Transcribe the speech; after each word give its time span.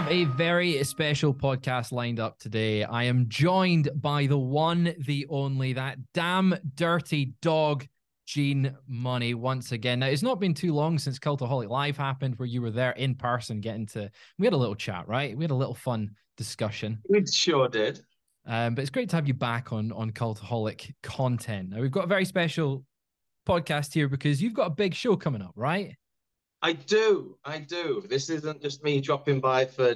Have 0.00 0.10
a 0.10 0.24
very 0.24 0.82
special 0.82 1.34
podcast 1.34 1.92
lined 1.92 2.20
up 2.20 2.38
today. 2.38 2.84
I 2.84 3.04
am 3.04 3.28
joined 3.28 3.90
by 3.96 4.24
the 4.24 4.38
one, 4.38 4.94
the 4.98 5.26
only, 5.28 5.74
that 5.74 5.98
damn 6.14 6.54
dirty 6.74 7.34
dog, 7.42 7.86
Gene 8.24 8.74
Munny, 8.88 9.34
once 9.34 9.72
again. 9.72 9.98
Now, 9.98 10.06
it's 10.06 10.22
not 10.22 10.40
been 10.40 10.54
too 10.54 10.72
long 10.72 10.98
since 10.98 11.18
Cultaholic 11.18 11.68
Live 11.68 11.98
happened, 11.98 12.38
where 12.38 12.46
you 12.46 12.62
were 12.62 12.70
there 12.70 12.92
in 12.92 13.14
person 13.14 13.60
getting 13.60 13.84
to. 13.88 14.10
We 14.38 14.46
had 14.46 14.54
a 14.54 14.56
little 14.56 14.74
chat, 14.74 15.06
right? 15.06 15.36
We 15.36 15.44
had 15.44 15.50
a 15.50 15.54
little 15.54 15.74
fun 15.74 16.12
discussion. 16.38 17.00
We 17.10 17.22
sure 17.26 17.68
did. 17.68 18.00
Um, 18.46 18.74
but 18.74 18.80
it's 18.80 18.90
great 18.90 19.10
to 19.10 19.16
have 19.16 19.28
you 19.28 19.34
back 19.34 19.70
on 19.70 19.92
on 19.92 20.12
Cultaholic 20.12 20.94
content. 21.02 21.68
Now, 21.68 21.82
we've 21.82 21.90
got 21.90 22.04
a 22.04 22.08
very 22.08 22.24
special 22.24 22.86
podcast 23.46 23.92
here 23.92 24.08
because 24.08 24.40
you've 24.40 24.54
got 24.54 24.68
a 24.68 24.74
big 24.74 24.94
show 24.94 25.14
coming 25.14 25.42
up, 25.42 25.52
right? 25.56 25.94
I 26.62 26.72
do. 26.72 27.38
I 27.44 27.58
do. 27.58 28.04
This 28.08 28.28
isn't 28.30 28.62
just 28.62 28.84
me 28.84 29.00
dropping 29.00 29.40
by 29.40 29.64
for 29.64 29.94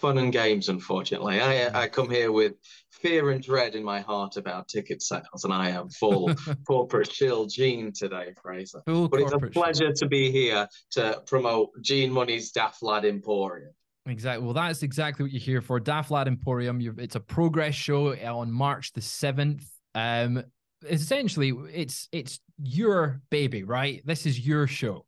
fun 0.00 0.18
and 0.18 0.32
games, 0.32 0.68
unfortunately. 0.68 1.40
I, 1.40 1.82
I 1.82 1.88
come 1.88 2.10
here 2.10 2.32
with 2.32 2.54
fear 2.90 3.30
and 3.30 3.42
dread 3.42 3.74
in 3.74 3.84
my 3.84 4.00
heart 4.00 4.36
about 4.36 4.68
ticket 4.68 5.02
sales, 5.02 5.44
and 5.44 5.52
I 5.52 5.70
am 5.70 5.88
full 5.90 6.32
corporate 6.66 7.10
chill 7.10 7.46
Gene 7.46 7.92
today, 7.92 8.32
Fraser. 8.42 8.82
Full 8.86 9.08
but 9.08 9.20
it's 9.20 9.28
a 9.28 9.32
corporate 9.32 9.52
chill. 9.52 9.62
pleasure 9.62 9.92
to 9.92 10.06
be 10.06 10.30
here 10.30 10.66
to 10.92 11.22
promote 11.26 11.70
Gene 11.82 12.10
Munny's 12.10 12.50
Daft 12.50 12.82
Lad 12.82 13.04
Emporium. 13.04 13.72
Exactly. 14.06 14.44
Well, 14.44 14.54
that's 14.54 14.82
exactly 14.82 15.24
what 15.24 15.32
you're 15.32 15.40
here 15.40 15.60
for. 15.60 15.78
Daft 15.78 16.10
Lad 16.10 16.26
Emporium. 16.26 16.80
It's 16.98 17.16
a 17.16 17.20
progress 17.20 17.74
show 17.74 18.14
on 18.14 18.50
March 18.50 18.92
the 18.92 19.02
seventh. 19.02 19.70
Um, 19.94 20.42
essentially, 20.82 21.52
it's 21.72 22.08
it's 22.10 22.40
your 22.62 23.20
baby, 23.30 23.64
right? 23.64 24.02
This 24.04 24.24
is 24.24 24.44
your 24.44 24.66
show. 24.66 25.04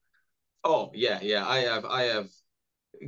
Oh 0.65 0.91
yeah, 0.95 1.19
yeah. 1.23 1.47
I 1.47 1.59
have 1.61 1.85
I 1.85 2.03
have 2.05 2.29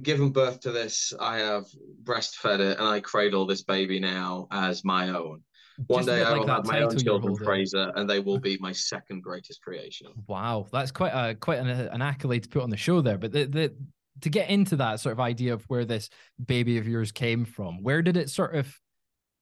given 0.03 0.31
birth 0.31 0.61
to 0.61 0.73
this. 0.73 1.13
I 1.21 1.39
have 1.39 1.67
breastfed 2.03 2.61
it, 2.61 2.79
and 2.79 2.87
I 2.87 3.01
cradle 3.01 3.47
this 3.47 3.63
baby 3.63 4.01
now 4.01 4.49
as 4.51 4.85
my 4.85 5.11
own. 5.11 5.43
One 5.87 6.05
Just 6.05 6.09
day 6.09 6.23
I 6.23 6.31
like 6.31 6.41
will 6.41 6.49
have 6.49 6.67
my 6.67 6.83
own 6.83 6.97
children. 6.97 7.37
Fraser, 7.37 7.93
and 7.97 8.09
they 8.09 8.21
will 8.21 8.39
be 8.41 8.57
my 8.61 8.73
second 8.73 9.23
greatest 9.23 9.63
creation. 9.63 10.09
Wow, 10.27 10.67
that's 10.73 10.91
quite 10.91 11.13
a 11.13 11.35
quite 11.35 11.59
an, 11.59 11.69
an 11.69 12.03
accolade 12.03 12.45
to 12.45 12.49
put 12.49 12.63
on 12.63 12.71
the 12.71 12.77
show 12.77 13.01
there. 13.01 13.19
But 13.19 13.33
the, 13.33 13.45
the 13.45 13.75
to 14.21 14.31
get 14.31 14.51
into 14.51 14.77
that 14.77 15.01
sort 15.01 15.13
of 15.13 15.21
idea 15.21 15.55
of 15.55 15.65
where 15.65 15.85
this 15.85 16.09
baby 16.45 16.79
of 16.79 16.87
yours 16.87 17.13
came 17.13 17.45
from, 17.45 17.83
where 17.83 18.03
did 18.03 18.17
it 18.17 18.31
sort 18.31 18.55
of 18.55 18.73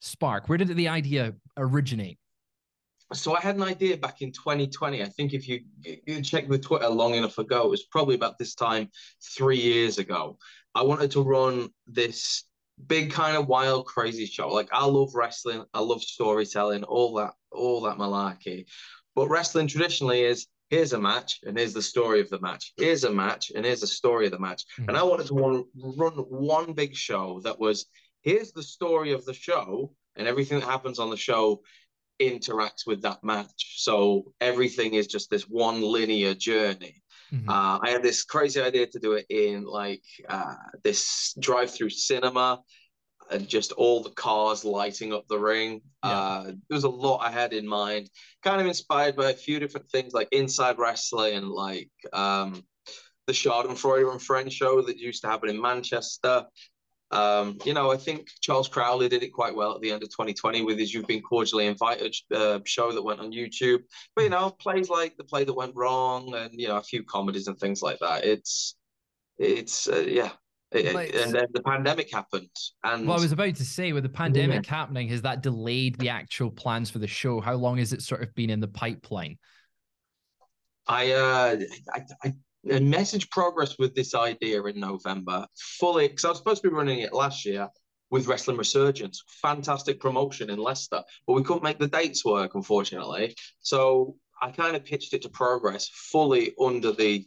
spark? 0.00 0.48
Where 0.48 0.58
did 0.58 0.74
the 0.74 0.88
idea 0.88 1.34
originate? 1.56 2.18
So 3.12 3.36
I 3.36 3.40
had 3.40 3.56
an 3.56 3.62
idea 3.62 3.96
back 3.96 4.22
in 4.22 4.32
2020. 4.32 5.02
I 5.02 5.06
think 5.06 5.32
if 5.32 5.48
you 5.48 5.60
you 6.06 6.22
check 6.22 6.48
the 6.48 6.58
Twitter 6.58 6.88
long 6.88 7.14
enough 7.14 7.38
ago, 7.38 7.64
it 7.64 7.70
was 7.70 7.84
probably 7.84 8.14
about 8.14 8.38
this 8.38 8.54
time 8.54 8.90
three 9.36 9.58
years 9.58 9.98
ago. 9.98 10.38
I 10.74 10.82
wanted 10.82 11.10
to 11.12 11.22
run 11.22 11.68
this 11.86 12.44
big 12.86 13.12
kind 13.12 13.36
of 13.36 13.46
wild, 13.46 13.86
crazy 13.86 14.26
show. 14.26 14.48
Like 14.48 14.68
I 14.72 14.86
love 14.86 15.14
wrestling, 15.14 15.64
I 15.74 15.80
love 15.80 16.02
storytelling, 16.02 16.84
all 16.84 17.14
that, 17.14 17.32
all 17.50 17.82
that 17.82 17.98
malarkey. 17.98 18.66
But 19.14 19.28
wrestling 19.28 19.66
traditionally 19.66 20.22
is 20.22 20.46
here's 20.70 20.94
a 20.94 21.00
match 21.00 21.40
and 21.44 21.58
here's 21.58 21.74
the 21.74 21.82
story 21.82 22.20
of 22.20 22.30
the 22.30 22.40
match. 22.40 22.72
Here's 22.76 23.04
a 23.04 23.12
match 23.12 23.52
and 23.54 23.64
here's 23.64 23.82
the 23.82 23.86
story 23.86 24.26
of 24.26 24.32
the 24.32 24.38
match. 24.38 24.64
Hmm. 24.76 24.88
And 24.88 24.96
I 24.96 25.02
wanted 25.02 25.26
to 25.26 25.34
run, 25.34 25.64
run 25.74 26.14
one 26.14 26.72
big 26.72 26.94
show 26.94 27.40
that 27.44 27.58
was 27.58 27.86
here's 28.22 28.52
the 28.52 28.62
story 28.62 29.12
of 29.12 29.24
the 29.24 29.34
show 29.34 29.92
and 30.16 30.26
everything 30.26 30.60
that 30.60 30.68
happens 30.68 30.98
on 30.98 31.10
the 31.10 31.16
show 31.16 31.62
interacts 32.20 32.86
with 32.86 33.02
that 33.02 33.22
match. 33.22 33.76
So 33.78 34.32
everything 34.40 34.94
is 34.94 35.06
just 35.06 35.30
this 35.30 35.42
one 35.42 35.80
linear 35.80 36.34
journey. 36.34 37.02
Mhm. 37.32 37.48
Uh, 37.48 37.78
I 37.82 37.90
had 37.90 38.02
this 38.02 38.24
crazy 38.24 38.60
idea 38.60 38.86
to 38.86 38.98
do 38.98 39.12
it 39.12 39.26
in 39.30 39.64
like 39.64 40.04
uh, 40.28 40.54
this 40.84 41.34
drive-through 41.38 41.90
cinema, 41.90 42.60
and 43.30 43.48
just 43.48 43.72
all 43.72 44.02
the 44.02 44.10
cars 44.10 44.64
lighting 44.64 45.14
up 45.14 45.26
the 45.28 45.38
ring. 45.38 45.80
Yeah. 46.04 46.10
Uh, 46.10 46.44
there 46.44 46.76
was 46.76 46.84
a 46.84 46.88
lot 46.88 47.20
I 47.22 47.30
had 47.30 47.54
in 47.54 47.66
mind, 47.66 48.10
kind 48.42 48.60
of 48.60 48.66
inspired 48.66 49.16
by 49.16 49.30
a 49.30 49.34
few 49.34 49.58
different 49.58 49.88
things 49.90 50.12
like 50.12 50.28
Inside 50.32 50.78
Wrestling 50.78 51.36
and 51.36 51.48
like 51.48 51.90
um, 52.12 52.62
the 53.26 53.32
Schadenfreude 53.32 54.10
and 54.10 54.20
Friends 54.20 54.52
show 54.52 54.82
that 54.82 54.98
used 54.98 55.22
to 55.22 55.28
happen 55.28 55.48
in 55.48 55.60
Manchester. 55.60 56.44
Um, 57.12 57.58
you 57.64 57.74
know, 57.74 57.92
I 57.92 57.96
think 57.98 58.28
Charles 58.40 58.68
Crowley 58.68 59.08
did 59.08 59.22
it 59.22 59.32
quite 59.32 59.54
well 59.54 59.74
at 59.74 59.80
the 59.82 59.90
end 59.92 60.02
of 60.02 60.08
2020 60.08 60.62
with 60.62 60.78
his 60.78 60.92
"You've 60.94 61.06
Been 61.06 61.22
Cordially 61.22 61.66
Invited" 61.66 62.14
uh, 62.34 62.60
show 62.64 62.90
that 62.92 63.02
went 63.02 63.20
on 63.20 63.32
YouTube. 63.32 63.80
But 64.16 64.22
you 64.22 64.30
know, 64.30 64.50
plays 64.50 64.88
like 64.88 65.16
the 65.16 65.24
play 65.24 65.44
that 65.44 65.52
went 65.52 65.74
wrong, 65.76 66.34
and 66.34 66.50
you 66.58 66.68
know, 66.68 66.78
a 66.78 66.82
few 66.82 67.04
comedies 67.04 67.48
and 67.48 67.58
things 67.58 67.82
like 67.82 67.98
that. 68.00 68.24
It's, 68.24 68.76
it's 69.38 69.88
uh, 69.88 70.04
yeah. 70.08 70.30
It- 70.70 70.94
Like- 70.94 71.14
and 71.14 71.32
then 71.34 71.46
the 71.52 71.62
pandemic 71.62 72.10
happened, 72.10 72.48
and 72.82 73.06
Well, 73.06 73.18
I 73.18 73.20
was 73.20 73.32
about 73.32 73.56
to 73.56 73.64
say, 73.64 73.92
with 73.92 74.04
the 74.04 74.08
pandemic 74.08 74.64
happening, 74.64 75.08
has 75.08 75.20
that 75.20 75.42
delayed 75.42 75.98
the 75.98 76.08
actual 76.08 76.50
plans 76.50 76.88
for 76.88 76.98
the 76.98 77.06
show? 77.06 77.42
How 77.42 77.54
long 77.54 77.76
has 77.76 77.92
it 77.92 78.00
sort 78.00 78.22
of 78.22 78.34
been 78.34 78.48
in 78.48 78.60
the 78.60 78.68
pipeline? 78.68 79.38
I, 80.86 81.12
uh, 81.12 81.56
I, 81.94 82.00
I 82.24 82.32
I 82.70 82.78
messaged 82.78 83.30
progress 83.30 83.78
with 83.78 83.94
this 83.94 84.14
idea 84.14 84.62
in 84.62 84.78
November 84.78 85.46
fully 85.56 86.08
because 86.08 86.24
I 86.24 86.28
was 86.28 86.38
supposed 86.38 86.62
to 86.62 86.70
be 86.70 86.74
running 86.74 87.00
it 87.00 87.12
last 87.12 87.44
year 87.44 87.68
with 88.10 88.26
Wrestling 88.26 88.58
Resurgence, 88.58 89.22
fantastic 89.26 89.98
promotion 89.98 90.50
in 90.50 90.58
Leicester, 90.58 91.02
but 91.26 91.32
we 91.32 91.42
couldn't 91.42 91.62
make 91.62 91.78
the 91.78 91.88
dates 91.88 92.24
work 92.24 92.54
unfortunately. 92.54 93.34
So 93.60 94.16
I 94.40 94.50
kind 94.50 94.76
of 94.76 94.84
pitched 94.84 95.14
it 95.14 95.22
to 95.22 95.28
Progress 95.28 95.88
fully 95.88 96.52
under 96.60 96.92
the 96.92 97.26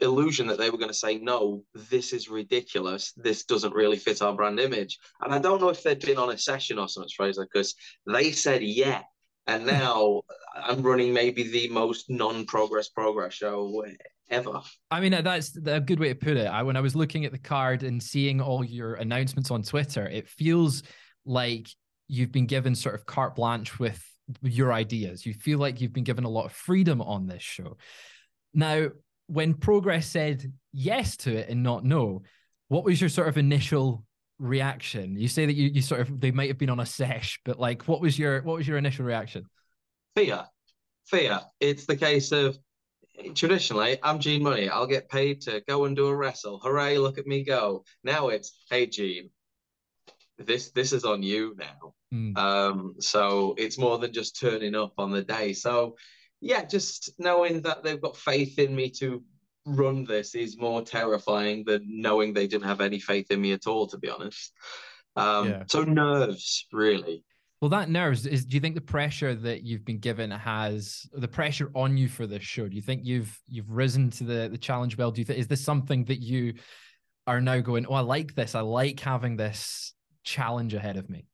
illusion 0.00 0.48
that 0.48 0.58
they 0.58 0.68
were 0.68 0.78
going 0.78 0.90
to 0.90 0.94
say 0.94 1.18
no 1.18 1.62
this 1.74 2.12
is 2.12 2.28
ridiculous. 2.28 3.12
This 3.16 3.44
doesn't 3.44 3.74
really 3.74 3.96
fit 3.96 4.20
our 4.20 4.34
brand 4.34 4.58
image. 4.58 4.98
And 5.20 5.32
i 5.32 5.38
don't 5.38 5.60
know 5.60 5.68
if 5.68 5.82
they'd 5.82 6.00
been 6.00 6.18
on 6.18 6.30
a 6.30 6.38
session 6.38 6.78
or 6.78 6.88
something 6.88 7.10
fraser 7.16 7.46
because 7.50 7.74
they 8.06 8.32
said 8.32 8.62
yeah. 8.62 9.02
And 9.46 9.66
now 9.66 10.22
i'm 10.56 10.82
running 10.82 11.12
maybe 11.12 11.44
the 11.44 11.68
most 11.68 12.10
non-progress 12.10 12.88
progress 12.88 13.34
show 13.34 13.84
ever 14.32 14.60
I 14.90 15.00
mean, 15.00 15.12
that's 15.12 15.56
a 15.64 15.80
good 15.80 16.00
way 16.00 16.08
to 16.08 16.14
put 16.14 16.36
it. 16.36 16.46
I 16.46 16.62
when 16.62 16.76
I 16.76 16.80
was 16.80 16.96
looking 16.96 17.24
at 17.24 17.32
the 17.32 17.38
card 17.38 17.82
and 17.82 18.02
seeing 18.02 18.40
all 18.40 18.64
your 18.64 18.94
announcements 18.94 19.50
on 19.50 19.62
Twitter, 19.62 20.06
it 20.06 20.28
feels 20.28 20.82
like 21.24 21.68
you've 22.08 22.32
been 22.32 22.46
given 22.46 22.74
sort 22.74 22.94
of 22.94 23.06
carte 23.06 23.36
blanche 23.36 23.78
with 23.78 24.02
your 24.42 24.72
ideas. 24.72 25.24
You 25.24 25.34
feel 25.34 25.58
like 25.58 25.80
you've 25.80 25.92
been 25.92 26.04
given 26.04 26.24
a 26.24 26.28
lot 26.28 26.46
of 26.46 26.52
freedom 26.52 27.00
on 27.00 27.26
this 27.26 27.42
show. 27.42 27.76
Now, 28.54 28.88
when 29.26 29.54
Progress 29.54 30.06
said 30.06 30.52
yes 30.72 31.16
to 31.18 31.34
it 31.34 31.48
and 31.48 31.62
not 31.62 31.84
no, 31.84 32.22
what 32.68 32.84
was 32.84 33.00
your 33.00 33.10
sort 33.10 33.28
of 33.28 33.38
initial 33.38 34.04
reaction? 34.38 35.16
You 35.16 35.28
say 35.28 35.46
that 35.46 35.54
you, 35.54 35.68
you 35.68 35.82
sort 35.82 36.00
of 36.00 36.20
they 36.20 36.30
might 36.32 36.48
have 36.48 36.58
been 36.58 36.70
on 36.70 36.80
a 36.80 36.86
sesh, 36.86 37.40
but 37.44 37.58
like 37.58 37.88
what 37.88 38.00
was 38.00 38.18
your 38.18 38.42
what 38.42 38.56
was 38.56 38.66
your 38.66 38.78
initial 38.78 39.04
reaction? 39.04 39.44
fear 40.14 40.44
fear 41.06 41.40
it's 41.60 41.86
the 41.86 41.96
case 41.96 42.32
of 42.32 42.58
traditionally 43.34 43.98
i'm 44.02 44.18
gene 44.18 44.42
munny 44.42 44.68
i'll 44.68 44.86
get 44.86 45.08
paid 45.08 45.40
to 45.40 45.62
go 45.68 45.84
and 45.84 45.96
do 45.96 46.06
a 46.06 46.16
wrestle 46.16 46.58
hooray 46.62 46.98
look 46.98 47.18
at 47.18 47.26
me 47.26 47.44
go 47.44 47.84
now 48.04 48.28
it's 48.28 48.64
hey 48.70 48.86
gene 48.86 49.30
this 50.38 50.70
this 50.70 50.92
is 50.92 51.04
on 51.04 51.22
you 51.22 51.54
now 51.58 51.94
Mm. 52.12 52.36
Um, 52.36 52.94
so 53.00 53.54
it's 53.56 53.78
more 53.78 53.98
than 53.98 54.12
just 54.12 54.38
turning 54.38 54.74
up 54.74 54.92
on 54.98 55.10
the 55.10 55.22
day. 55.22 55.52
So 55.52 55.96
yeah, 56.40 56.64
just 56.64 57.10
knowing 57.18 57.62
that 57.62 57.82
they've 57.82 58.00
got 58.00 58.16
faith 58.16 58.58
in 58.58 58.74
me 58.74 58.90
to 58.90 59.22
run 59.64 60.04
this 60.04 60.34
is 60.34 60.58
more 60.58 60.82
terrifying 60.82 61.64
than 61.64 61.82
knowing 61.86 62.32
they 62.32 62.46
didn't 62.46 62.66
have 62.66 62.80
any 62.80 62.98
faith 62.98 63.30
in 63.30 63.40
me 63.40 63.52
at 63.52 63.66
all, 63.66 63.86
to 63.86 63.98
be 63.98 64.10
honest. 64.10 64.52
Um, 65.16 65.48
yeah. 65.48 65.62
So 65.68 65.84
nerves, 65.84 66.66
really. 66.72 67.24
Well, 67.62 67.68
that 67.68 67.88
nerves 67.88 68.26
is. 68.26 68.44
Do 68.44 68.56
you 68.56 68.60
think 68.60 68.74
the 68.74 68.80
pressure 68.80 69.36
that 69.36 69.62
you've 69.62 69.84
been 69.84 70.00
given 70.00 70.32
has 70.32 71.06
the 71.12 71.28
pressure 71.28 71.70
on 71.76 71.96
you 71.96 72.08
for 72.08 72.26
this 72.26 72.42
show? 72.42 72.66
Do 72.66 72.74
you 72.74 72.82
think 72.82 73.02
you've 73.04 73.40
you've 73.48 73.70
risen 73.70 74.10
to 74.10 74.24
the 74.24 74.48
the 74.50 74.58
challenge 74.58 74.98
well? 74.98 75.12
Do 75.12 75.20
you 75.20 75.24
think 75.24 75.38
is 75.38 75.46
this 75.46 75.62
something 75.62 76.04
that 76.06 76.20
you 76.20 76.54
are 77.28 77.40
now 77.40 77.60
going? 77.60 77.86
Oh, 77.86 77.94
I 77.94 78.00
like 78.00 78.34
this. 78.34 78.56
I 78.56 78.62
like 78.62 78.98
having 78.98 79.36
this 79.36 79.94
challenge 80.24 80.74
ahead 80.74 80.96
of 80.96 81.08
me. 81.08 81.28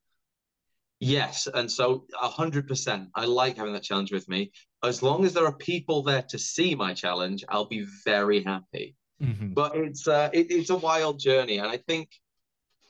Yes, 1.01 1.49
and 1.55 1.73
so 1.73 2.05
hundred 2.13 2.69
percent. 2.69 3.09
I 3.15 3.25
like 3.25 3.57
having 3.57 3.73
that 3.73 3.85
challenge 3.85 4.13
with 4.13 4.29
me. 4.29 4.53
As 4.85 5.03
long 5.03 5.25
as 5.25 5.33
there 5.33 5.47
are 5.47 5.57
people 5.57 6.03
there 6.03 6.27
to 6.29 6.39
see 6.39 6.75
my 6.75 6.93
challenge, 6.93 7.43
I'll 7.49 7.65
be 7.65 7.87
very 8.05 8.43
happy. 8.45 8.97
Mm-hmm. 9.23 9.55
But 9.55 9.77
it's 9.77 10.07
uh, 10.07 10.29
it, 10.35 10.51
it's 10.51 10.69
a 10.69 10.77
wild 10.77 11.19
journey, 11.21 11.57
and 11.57 11.69
I 11.69 11.79
think 11.79 12.11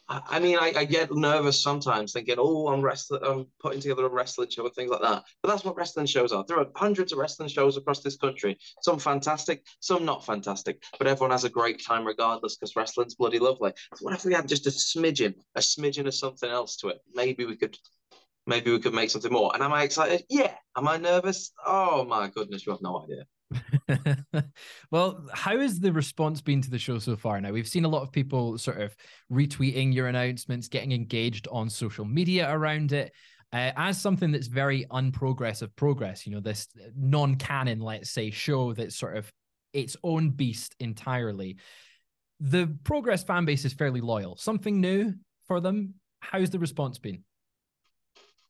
I 0.09 0.39
mean, 0.41 0.57
I, 0.59 0.73
I, 0.75 0.85
get 0.87 1.15
nervous 1.15 1.63
sometimes 1.63 2.13
thinking, 2.13 2.37
oh, 2.39 2.69
I'm 2.69 2.81
wrestling, 2.81 3.21
I'm 3.23 3.47
putting 3.61 3.81
together 3.81 4.07
a 4.07 4.09
wrestling 4.09 4.49
show 4.49 4.65
and 4.65 4.75
things 4.75 4.91
like 4.91 5.03
that. 5.03 5.25
But 5.43 5.51
that's 5.51 5.65
what 5.65 5.77
wrestling 5.77 6.07
shows 6.07 6.33
are. 6.33 6.45
There 6.49 6.59
are 6.59 6.67
hundreds 6.77 7.13
of 7.13 7.19
wrestling 7.19 7.51
shows 7.51 7.77
across 7.77 8.01
this 8.01 8.17
country. 8.17 8.57
Some 8.83 8.99
fantastic, 8.99 9.67
some 9.81 10.07
not 10.07 10.25
fantastic. 10.25 10.83
But 10.97 11.09
everyone 11.09 11.33
has 11.33 11.45
a 11.45 11.51
great 11.51 11.85
time 11.85 12.07
regardless 12.07 12.57
because 12.57 12.75
wrestling's 12.75 13.17
bloody 13.17 13.39
lovely. 13.39 13.73
So 13.97 14.05
what 14.05 14.15
if 14.15 14.25
we 14.25 14.33
had 14.33 14.49
just 14.49 14.67
a 14.67 14.71
smidgen, 14.71 15.35
a 15.55 15.61
smidgen 15.61 16.07
of 16.07 16.15
something 16.15 16.49
else 16.49 16.77
to 16.79 16.89
it? 16.89 17.01
Maybe 17.13 17.45
we 17.45 17.57
could, 17.57 17.77
maybe 18.47 18.71
we 18.71 18.81
could 18.81 18.95
make 18.95 19.11
something 19.11 19.33
more. 19.33 19.51
And 19.53 19.63
am 19.63 19.75
I 19.75 19.83
excited? 19.83 20.25
Yeah. 20.31 20.55
Am 20.75 20.89
I 20.89 20.97
nervous? 20.97 21.53
Oh 21.67 22.05
my 22.07 22.29
goodness, 22.29 22.65
you 22.65 22.73
have 22.73 22.83
no 22.83 23.03
idea. 23.03 23.25
well, 24.91 25.27
how 25.33 25.59
has 25.59 25.81
the 25.81 25.93
response 25.93 26.41
been 26.41 26.61
to 26.63 26.71
the 26.71 26.79
show 26.79 26.99
so 26.99 27.17
far? 27.17 27.41
Now, 27.41 27.53
we've 27.53 27.69
seen 27.69 27.85
a 27.85 27.89
lot 27.89 28.03
of 28.03 28.13
people 28.13 28.59
sort 28.59 28.81
of 28.81 28.95
retweeting 29.33 29.95
your 29.95 30.09
announcements, 30.09 30.69
getting 30.69 30.93
engaged 30.93 31.49
on 31.51 31.71
social 31.71 32.05
media 32.05 32.51
around 32.51 32.93
it. 32.93 33.13
Uh, 33.51 33.73
as 33.77 33.99
something 33.99 34.31
that's 34.31 34.47
very 34.47 34.85
unprogressive 34.91 35.75
progress, 35.75 36.27
you 36.27 36.33
know, 36.33 36.41
this 36.41 36.69
non 36.95 37.35
canon, 37.37 37.81
let's 37.81 38.11
say, 38.11 38.31
show 38.31 38.75
that's 38.75 38.97
sort 38.97 39.17
of 39.17 39.33
its 39.73 39.97
own 40.05 40.31
beast 40.31 40.75
entirely. 40.81 41.57
The 42.41 42.77
Progress 42.85 43.25
fan 43.25 43.47
base 43.47 43.65
is 43.65 43.73
fairly 43.73 44.01
loyal. 44.01 44.37
Something 44.37 44.81
new 44.81 45.15
for 45.47 45.61
them. 45.61 45.95
How's 46.21 46.51
the 46.51 46.59
response 46.59 46.99
been? 46.99 47.25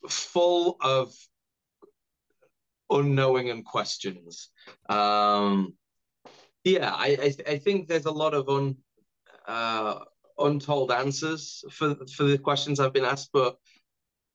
Full 0.09 0.77
of 0.81 1.15
unknowing 2.91 3.51
and 3.51 3.65
questions. 3.65 4.51
Um, 4.89 5.75
yeah, 6.65 6.93
I, 6.93 7.19
I, 7.23 7.53
I 7.53 7.59
think 7.59 7.89
there's 7.89 8.07
a 8.07 8.11
lot 8.11 8.35
of 8.35 8.49
un 8.49 8.77
uh, 9.47 10.01
untold 10.39 10.93
answers 10.93 11.65
for 11.71 11.97
for 12.15 12.25
the 12.25 12.39
questions 12.39 12.81
I've 12.81 12.93
been 12.93 13.05
asked, 13.05 13.31
but 13.33 13.57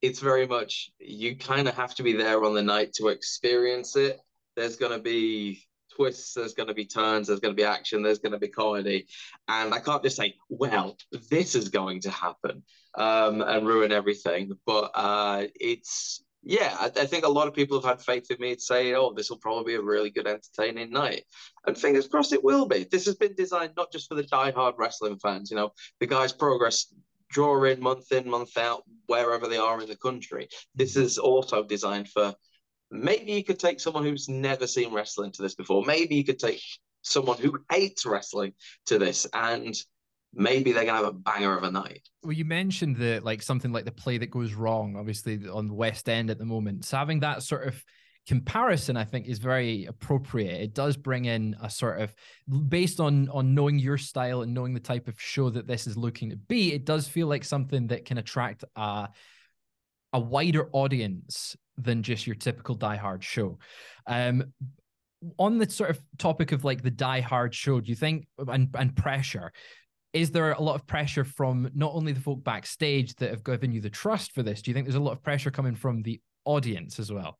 it's 0.02 0.20
very 0.20 0.48
much 0.48 0.92
you 1.00 1.38
kind 1.38 1.68
of 1.68 1.76
have 1.76 1.96
to 1.96 2.04
be 2.04 2.14
there 2.14 2.44
on 2.44 2.54
the 2.54 2.62
night 2.62 2.94
to 2.94 3.08
experience 3.08 3.96
it. 3.96 4.20
There's 4.56 4.76
going 4.76 4.92
to 4.92 5.00
be 5.00 5.64
twists, 5.96 6.34
there's 6.34 6.54
going 6.54 6.68
to 6.68 6.74
be 6.74 6.86
turns, 6.86 7.28
there's 7.28 7.40
going 7.40 7.54
to 7.54 7.62
be 7.62 7.64
action, 7.64 8.04
there's 8.04 8.20
going 8.20 8.34
to 8.34 8.40
be 8.40 8.48
comedy, 8.48 9.08
and 9.48 9.74
I 9.74 9.80
can't 9.80 10.04
just 10.04 10.18
say, 10.18 10.36
well, 10.50 10.98
this 11.30 11.56
is 11.56 11.70
going 11.70 12.02
to 12.02 12.12
happen 12.12 12.64
um, 12.96 13.42
and 13.42 13.68
ruin 13.68 13.92
everything. 13.92 14.54
But 14.66 14.92
uh, 14.96 15.44
it's 15.56 16.24
yeah, 16.44 16.76
I, 16.80 16.86
I, 16.86 17.06
think 17.06 17.26
a 17.26 17.30
lot 17.30 17.48
of 17.48 17.54
people 17.54 17.80
have 17.80 17.90
had 17.90 18.02
faith 18.02 18.30
in 18.30 18.38
me 18.40 18.56
to 18.56 18.62
say, 18.62 18.94
oh, 18.94 19.14
this 19.14 19.30
will 19.30 19.38
probably 19.38 19.74
be 19.74 19.80
a 19.80 19.82
really 19.82 20.10
good, 20.10 20.28
entertaining 20.28 20.92
night. 20.92 21.24
And 21.66 21.78
fingers 21.78 22.08
crossed 22.08 22.34
it 22.34 22.44
will 22.44 22.66
be. 22.66 22.86
This 22.92 23.06
has 23.06 23.16
been 23.16 23.34
designed 23.36 23.74
not 23.78 23.92
just 23.92 24.10
for 24.10 24.16
the 24.16 24.24
die-hard 24.24 24.76
wrestling 24.78 25.18
fans, 25.20 25.50
you 25.50 25.58
know, 25.58 25.72
the 26.00 26.08
guys 26.08 26.34
progress 26.34 26.94
draw 27.30 27.64
in 27.64 27.82
month 27.82 28.12
in, 28.12 28.30
month 28.30 28.58
out, 28.58 28.84
wherever 29.08 29.48
they 29.48 29.58
are 29.58 29.82
in 29.82 29.90
the 29.90 29.98
country. 29.98 30.48
This 30.76 30.96
is 30.96 31.18
also 31.18 31.64
designed 31.64 32.10
for 32.10 32.36
maybe 32.92 33.32
you 33.32 33.44
could 33.44 33.60
take 33.60 33.80
someone 33.80 34.04
who's 34.04 34.30
never 34.30 34.68
seen 34.68 34.94
wrestling 34.94 35.32
to 35.32 35.42
this 35.42 35.56
before. 35.56 35.84
Maybe 35.86 36.16
you 36.16 36.24
could 36.24 36.40
take 36.40 36.62
someone 37.02 37.38
who 37.38 37.58
hates 37.72 38.06
wrestling 38.06 38.54
to 38.86 39.00
this 39.00 39.28
and 39.34 39.76
maybe 40.34 40.72
they're 40.72 40.86
gonna 40.86 41.04
have 41.04 41.08
a 41.08 41.14
banger 41.14 41.58
of 41.58 41.64
a 41.64 41.72
night. 41.72 42.08
Well, 42.24 42.34
you 42.34 42.46
mentioned 42.46 42.98
the 42.98 43.20
like 43.24 43.42
something 43.42 43.72
like 43.72 43.86
the 43.86 43.92
play 43.92 44.18
that 44.18 44.32
goes 44.32 44.54
wrong, 44.54 44.96
obviously 44.98 45.40
on 45.48 45.68
the 45.68 45.74
West 45.74 46.10
End 46.10 46.30
at 46.30 46.38
the 46.38 46.46
moment. 46.46 46.86
So 46.86 46.98
having 46.98 47.20
that 47.22 47.44
sort 47.44 47.68
of 47.68 47.84
comparison, 48.28 48.96
I 48.96 49.04
think, 49.04 49.28
is 49.28 49.40
very 49.40 49.86
appropriate. 49.86 50.62
It 50.62 50.74
does 50.74 50.96
bring 50.96 51.26
in 51.26 51.56
a 51.62 51.70
sort 51.70 52.02
of 52.02 52.14
based 52.70 53.00
on 53.00 53.30
on 53.30 53.54
knowing 53.54 53.80
your 53.80 53.98
style 53.98 54.42
and 54.42 54.54
knowing 54.54 54.74
the 54.74 54.80
type 54.80 55.08
of 55.08 55.20
show 55.20 55.50
that 55.50 55.68
this 55.68 55.88
is 55.88 55.98
looking 55.98 56.30
to 56.30 56.38
be. 56.38 56.74
It 56.74 56.86
does 56.86 57.08
feel 57.08 57.28
like 57.28 57.44
something 57.44 57.88
that 57.88 58.06
can 58.06 58.18
attract 58.18 58.64
a 58.76 59.10
a 60.14 60.20
wider 60.20 60.70
audience 60.72 61.56
than 61.78 62.04
just 62.04 62.28
your 62.28 62.36
typical 62.36 62.76
Die 62.76 62.96
Hard 62.96 63.24
show. 63.24 63.58
Um, 64.06 64.54
on 65.38 65.58
the 65.58 65.70
sort 65.70 65.90
of 65.90 66.02
topic 66.18 66.52
of 66.52 66.64
like 66.64 66.84
the 66.84 66.92
Die 66.92 67.22
Hard 67.22 67.54
show, 67.56 67.80
do 67.82 67.90
you 67.90 67.96
think 67.96 68.28
and 68.38 68.70
and 68.78 68.96
pressure? 68.96 69.52
Is 70.14 70.32
there 70.32 70.52
a 70.52 70.62
lot 70.62 70.76
of 70.76 70.86
pressure 70.86 71.24
from 71.24 71.70
not 71.74 71.94
only 71.94 72.12
the 72.12 72.22
folk 72.22 72.44
backstage 72.44 73.16
that 73.16 73.32
have 73.32 73.44
given 73.44 73.72
you 73.72 73.82
the 73.82 73.90
trust 73.90 74.32
for 74.32 74.44
this? 74.44 74.62
Do 74.62 74.72
you 74.72 74.76
think 74.76 74.86
there's 74.86 74.96
a 74.96 75.00
lot 75.00 75.14
of 75.14 75.24
pressure 75.24 75.52
coming 75.52 75.76
from 75.76 76.04
the 76.04 76.22
audience 76.46 77.00
as 77.00 77.12
well? 77.12 77.40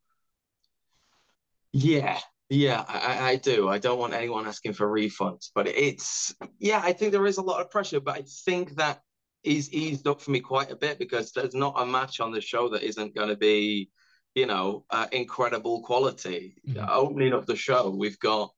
Yeah, 1.72 2.20
yeah, 2.50 2.84
I, 2.88 3.32
I 3.32 3.36
do. 3.38 3.70
I 3.70 3.78
don't 3.78 4.00
want 4.00 4.14
anyone 4.14 4.48
asking 4.48 4.74
for 4.74 4.88
refunds, 4.88 5.50
but 5.54 5.68
it's 5.68 6.36
yeah, 6.60 6.82
I 6.84 6.94
think 6.94 7.12
there 7.12 7.26
is 7.26 7.38
a 7.38 7.44
lot 7.44 7.62
of 7.62 7.72
pressure, 7.72 8.00
but 8.00 8.18
I 8.18 8.24
think 8.46 8.76
that 8.76 9.02
is 9.44 9.72
eased 9.72 10.08
up 10.08 10.22
for 10.22 10.32
me 10.32 10.40
quite 10.40 10.72
a 10.72 10.76
bit 10.76 10.98
because 11.00 11.32
there's 11.32 11.56
not 11.56 11.76
a 11.78 11.86
match 11.86 12.20
on 12.20 12.32
the 12.32 12.42
show 12.42 12.70
that 12.70 12.84
isn't 12.84 13.16
going 13.16 13.30
to 13.30 13.36
be, 13.36 13.90
you 14.36 14.46
know, 14.46 14.86
uh, 14.90 15.08
incredible 15.12 15.82
quality. 15.82 16.56
Mm-hmm. 16.68 16.86
Opening 16.90 17.34
up 17.34 17.46
the 17.46 17.56
show, 17.56 17.90
we've 17.90 18.20
got 18.20 18.52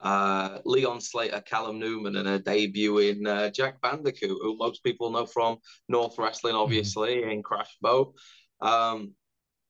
uh, 0.00 0.58
Leon 0.64 1.00
Slater, 1.00 1.40
Callum 1.40 1.78
Newman, 1.78 2.16
and 2.16 2.28
a 2.28 2.38
debut 2.38 2.98
in 2.98 3.26
uh, 3.26 3.50
Jack 3.50 3.80
Bandicoot, 3.80 4.38
who 4.40 4.56
most 4.56 4.84
people 4.84 5.10
know 5.10 5.26
from 5.26 5.58
North 5.88 6.18
Wrestling, 6.18 6.54
mm-hmm. 6.54 6.62
obviously, 6.62 7.16
mm-hmm. 7.16 7.30
in 7.30 7.42
Crash 7.42 7.76
Boat. 7.80 8.14
Um, 8.60 9.14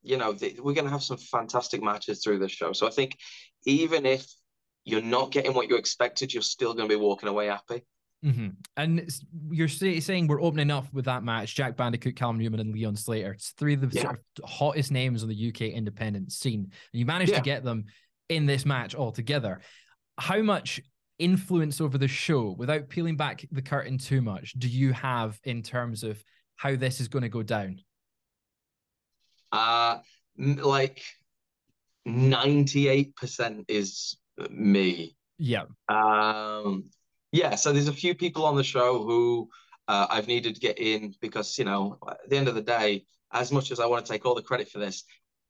you 0.03 0.17
know, 0.17 0.33
th- 0.35 0.59
we're 0.61 0.75
going 0.75 0.85
to 0.85 0.91
have 0.91 1.03
some 1.03 1.17
fantastic 1.17 1.83
matches 1.83 2.23
through 2.23 2.39
this 2.39 2.53
show. 2.53 2.73
So 2.73 2.87
I 2.87 2.91
think 2.91 3.17
even 3.65 4.07
if 4.07 4.27
you're 4.85 5.03
not 5.03 5.33
getting 5.33 5.53
what 5.53 5.69
you 5.69 5.77
expected, 5.77 6.33
you're 6.33 6.43
still 6.43 6.75
going 6.75 6.89
to 6.89 6.95
be 6.95 7.01
walking 7.01 7.29
away 7.29 7.47
happy. 7.47 7.85
Mm-hmm. 8.25 8.49
And 8.77 9.09
you're 9.51 9.69
saying 9.69 10.27
we're 10.27 10.41
opening 10.41 10.71
up 10.71 10.93
with 10.93 11.05
that 11.05 11.23
match: 11.23 11.55
Jack 11.55 11.77
Bandicoot, 11.77 12.17
Callum 12.17 12.39
Newman, 12.39 12.61
and 12.61 12.73
Leon 12.73 12.97
Slater. 12.97 13.33
It's 13.33 13.51
three 13.51 13.75
of 13.75 13.81
the 13.81 13.89
yeah. 13.93 14.03
sort 14.03 14.21
of 14.43 14.49
hottest 14.49 14.91
names 14.91 15.23
on 15.23 15.29
the 15.29 15.49
UK 15.49 15.63
independent 15.63 16.33
scene. 16.33 16.61
And 16.61 16.73
you 16.93 17.05
managed 17.05 17.33
yeah. 17.33 17.39
to 17.39 17.45
get 17.45 17.63
them 17.63 17.85
in 18.29 18.47
this 18.47 18.65
match 18.65 18.95
all 18.95 19.13
together 19.13 19.61
how 20.19 20.43
much 20.43 20.81
influence 21.19 21.81
over 21.81 21.99
the 21.99 22.09
show, 22.09 22.55
without 22.59 22.89
peeling 22.89 23.17
back 23.17 23.45
the 23.51 23.63
curtain 23.63 23.99
too 23.99 24.21
much, 24.21 24.53
do 24.55 24.69
you 24.69 24.93
have 24.93 25.39
in 25.45 25.63
terms 25.63 26.03
of 26.03 26.23
how 26.57 26.77
this 26.77 27.01
is 27.01 27.09
going 27.09 27.23
to 27.23 27.29
go 27.29 27.43
down? 27.43 27.81
Uh, 29.53 29.99
like 30.39 31.03
98% 32.07 33.65
is 33.69 34.17
me. 34.51 35.17
Yeah. 35.39 35.65
Um, 35.89 36.91
yeah. 37.33 37.55
So 37.55 37.73
there's 37.73 37.89
a 37.89 37.93
few 37.93 38.15
people 38.15 38.45
on 38.45 38.57
the 38.57 38.65
show 38.65 39.03
who 39.03 39.49
uh, 39.89 40.07
I've 40.11 40.29
needed 40.29 40.55
to 40.55 40.61
get 40.61 40.79
in 40.79 41.15
because, 41.21 41.59
you 41.59 41.65
know, 41.65 41.99
at 42.09 42.29
the 42.29 42.37
end 42.37 42.49
of 42.49 42.55
the 42.55 42.63
day, 42.63 43.05
as 43.33 43.53
much 43.53 43.71
as 43.71 43.81
I 43.81 43.87
want 43.87 44.05
to 44.05 44.13
take 44.13 44.25
all 44.25 44.35
the 44.35 44.43
credit 44.43 44.69
for 44.69 44.79
this, 44.79 45.05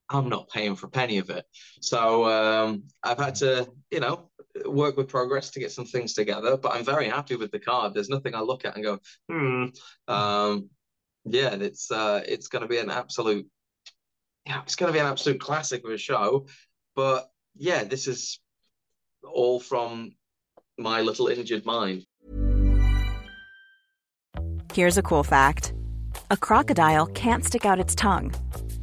I'm 0.08 0.28
not 0.28 0.48
paying 0.48 0.76
for 0.76 0.86
a 0.86 0.90
penny 0.90 1.18
of 1.18 1.30
it. 1.30 1.44
So 1.80 2.24
um, 2.26 2.84
I've 3.02 3.18
had 3.18 3.34
to, 3.36 3.68
you 3.90 4.00
know, 4.00 4.30
work 4.64 4.96
with 4.96 5.08
progress 5.08 5.50
to 5.50 5.60
get 5.60 5.72
some 5.72 5.84
things 5.84 6.14
together. 6.14 6.56
But 6.56 6.72
I'm 6.72 6.84
very 6.84 7.08
happy 7.08 7.36
with 7.36 7.50
the 7.50 7.58
card. 7.58 7.94
There's 7.94 8.08
nothing 8.08 8.34
I 8.34 8.40
look 8.40 8.64
at 8.64 8.76
and 8.76 8.84
go, 8.84 8.98
hmm. 9.28 9.66
Um, 10.06 10.70
yeah, 11.24 11.54
it's 11.54 11.90
uh, 11.90 12.22
it's 12.26 12.48
going 12.48 12.62
to 12.62 12.68
be 12.68 12.78
an 12.78 12.90
absolute, 12.90 13.48
yeah, 14.46 14.62
it's 14.62 14.76
going 14.76 14.92
to 14.92 14.92
be 14.92 15.00
an 15.00 15.06
absolute 15.06 15.40
classic 15.40 15.84
of 15.84 15.90
a 15.90 15.98
show. 15.98 16.46
But 16.94 17.28
yeah, 17.56 17.84
this 17.84 18.06
is 18.06 18.38
all 19.24 19.58
from 19.58 20.12
my 20.78 21.00
little 21.00 21.26
injured 21.26 21.66
mind. 21.66 22.06
Here's 24.72 24.98
a 24.98 25.02
cool 25.02 25.24
fact: 25.24 25.74
a 26.30 26.36
crocodile 26.36 27.06
can't 27.06 27.44
stick 27.44 27.66
out 27.66 27.80
its 27.80 27.94
tongue. 27.94 28.32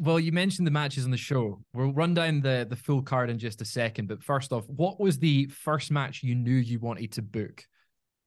Well, 0.00 0.20
you 0.20 0.30
mentioned 0.32 0.66
the 0.66 0.70
matches 0.70 1.04
on 1.04 1.10
the 1.10 1.16
show. 1.16 1.60
We'll 1.74 1.92
run 1.92 2.14
down 2.14 2.40
the 2.40 2.66
the 2.68 2.76
full 2.76 3.02
card 3.02 3.30
in 3.30 3.38
just 3.38 3.60
a 3.60 3.64
second. 3.64 4.06
But 4.08 4.22
first 4.22 4.52
off, 4.52 4.68
what 4.68 5.00
was 5.00 5.18
the 5.18 5.46
first 5.46 5.90
match 5.90 6.22
you 6.22 6.34
knew 6.34 6.54
you 6.54 6.78
wanted 6.78 7.12
to 7.12 7.22
book 7.22 7.64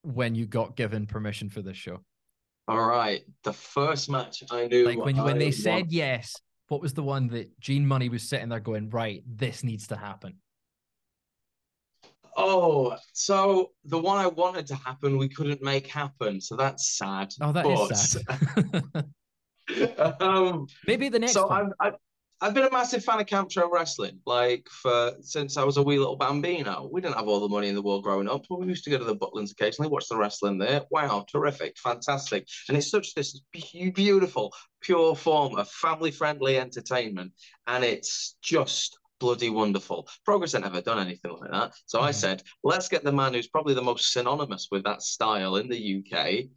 when 0.04 0.36
you 0.36 0.46
got 0.48 0.76
given 0.76 1.06
permission 1.08 1.50
for 1.50 1.62
this 1.62 1.78
show? 1.78 2.00
All 2.68 2.86
right, 2.88 3.22
the 3.44 3.54
first 3.54 4.10
match 4.10 4.44
I 4.52 4.68
knew. 4.68 4.86
Like 4.86 4.98
when 4.98 5.16
when 5.18 5.36
I 5.36 5.40
they 5.40 5.52
said 5.52 5.72
want- 5.84 5.92
yes, 5.92 6.36
what 6.68 6.82
was 6.82 6.94
the 6.94 7.04
one 7.04 7.28
that 7.30 7.58
Gene 7.60 7.88
Munny 7.88 8.10
was 8.10 8.28
sitting 8.28 8.50
there 8.50 8.60
going, 8.60 8.90
right, 8.90 9.24
this 9.26 9.64
needs 9.64 9.88
to 9.88 9.96
happen? 9.96 10.36
Oh, 12.38 12.96
so 13.14 13.72
the 13.86 13.98
one 14.00 14.18
I 14.18 14.28
wanted 14.28 14.66
to 14.68 14.76
happen, 14.76 15.18
we 15.18 15.28
couldn't 15.30 15.62
make 15.62 15.88
happen. 15.88 16.40
So 16.40 16.56
that's 16.56 16.98
sad. 16.98 17.34
Oh, 17.42 17.52
that 17.52 17.66
is 17.66 17.90
But- 17.90 17.98
sad. 17.98 19.06
um, 20.20 20.68
Maybe 20.88 21.10
the 21.10 21.20
next 21.20 21.36
so 21.36 21.48
one. 21.48 21.72
I've, 21.80 21.94
I've 21.94 21.94
I've 22.44 22.56
been 22.56 22.64
a 22.64 22.72
massive 22.72 23.06
fan 23.06 23.22
of 23.22 23.28
Camp 23.28 23.52
Show 23.52 23.70
Wrestling, 23.72 24.20
like 24.26 24.68
for 24.82 25.12
since 25.22 25.58
I 25.58 25.64
was 25.64 25.78
a 25.78 25.84
wee 25.84 26.00
little 26.00 26.16
bambino. 26.16 26.90
We 26.92 27.00
didn't 27.00 27.16
have 27.18 27.28
all 27.28 27.40
the 27.40 27.48
money 27.48 27.68
in 27.68 27.76
the 27.76 27.84
world 27.84 28.04
growing 28.04 28.28
up, 28.28 28.46
but 28.50 28.60
we 28.60 28.66
used 28.66 28.84
to 28.86 28.90
go 28.90 28.98
to 28.98 29.04
the 29.04 29.16
Butlins 29.16 29.52
occasionally, 29.52 29.90
watch 29.90 30.08
the 30.10 30.18
wrestling 30.18 30.58
there. 30.58 30.82
Wow, 30.90 31.24
terrific, 31.32 31.78
fantastic, 31.78 32.48
and 32.68 32.76
it's 32.76 32.90
such 32.90 33.14
this 33.14 33.40
beautiful, 33.52 34.52
pure 34.82 35.16
form 35.16 35.56
of 35.56 35.70
family-friendly 35.70 36.58
entertainment, 36.58 37.34
and 37.68 37.84
it's 37.84 38.38
just 38.42 38.98
bloody 39.20 39.52
wonderful. 39.52 40.08
Progress 40.26 40.54
had 40.54 40.64
never 40.64 40.82
done 40.82 40.98
anything 40.98 41.38
like 41.40 41.52
that, 41.52 41.74
so 41.86 42.02
I 42.02 42.10
Mhm. 42.10 42.16
said, 42.16 42.44
let's 42.64 42.90
get 42.90 43.04
the 43.04 43.12
man 43.12 43.36
who's 43.36 43.48
probably 43.50 43.76
the 43.76 43.84
most 43.84 44.12
synonymous 44.12 44.68
with 44.72 44.84
that 44.86 45.04
style 45.04 45.58
in 45.58 45.70
the 45.70 45.78
UK 45.78 46.50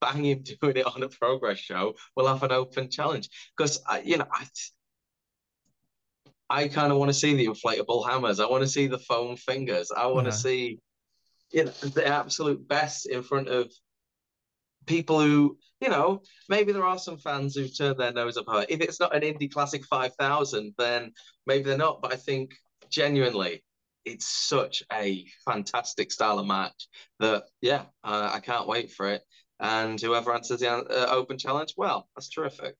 bang 0.00 0.24
him 0.24 0.42
doing 0.60 0.76
it 0.76 0.86
on 0.86 1.02
a 1.02 1.08
progress 1.08 1.58
show, 1.58 1.94
we'll 2.16 2.26
have 2.28 2.42
an 2.42 2.52
open 2.52 2.90
challenge. 2.90 3.28
Because 3.56 3.80
you 4.04 4.18
know, 4.18 4.26
I 4.32 4.46
I 6.50 6.68
kind 6.68 6.92
of 6.92 6.98
want 6.98 7.08
to 7.08 7.14
see 7.14 7.34
the 7.34 7.46
inflatable 7.46 8.08
hammers. 8.08 8.38
I 8.40 8.46
want 8.46 8.62
to 8.62 8.68
see 8.68 8.86
the 8.86 8.98
foam 8.98 9.36
fingers. 9.36 9.90
I 9.90 10.06
want 10.06 10.26
to 10.26 10.30
Uh-huh. 10.30 10.38
see 10.38 10.80
you 11.50 11.64
know 11.64 11.70
the 11.70 12.06
absolute 12.06 12.66
best 12.66 13.06
in 13.06 13.22
front 13.22 13.48
of 13.48 13.70
people 14.86 15.20
who, 15.20 15.58
you 15.80 15.88
know, 15.88 16.22
maybe 16.48 16.72
there 16.72 16.84
are 16.84 16.98
some 16.98 17.18
fans 17.18 17.54
who 17.54 17.68
turn 17.68 17.96
their 17.96 18.12
nose 18.12 18.36
up. 18.36 18.46
If 18.68 18.80
it's 18.80 19.00
not 19.00 19.14
an 19.14 19.22
indie 19.22 19.50
classic 19.52 19.84
5000, 19.84 20.74
then 20.78 21.12
maybe 21.46 21.64
they're 21.64 21.78
not. 21.78 22.02
But 22.02 22.12
I 22.12 22.16
think 22.16 22.54
genuinely, 22.90 23.64
it's 24.04 24.26
such 24.26 24.82
a 24.92 25.24
fantastic 25.44 26.10
style 26.10 26.38
of 26.38 26.46
match 26.46 26.88
that, 27.20 27.44
yeah, 27.60 27.82
uh, 28.02 28.30
I 28.32 28.40
can't 28.40 28.66
wait 28.66 28.90
for 28.90 29.08
it. 29.08 29.22
And 29.62 29.98
whoever 30.00 30.34
answers 30.34 30.60
the 30.60 30.68
uh, 30.68 31.06
open 31.10 31.38
challenge, 31.38 31.74
well, 31.76 32.08
that's 32.14 32.28
terrific. 32.28 32.74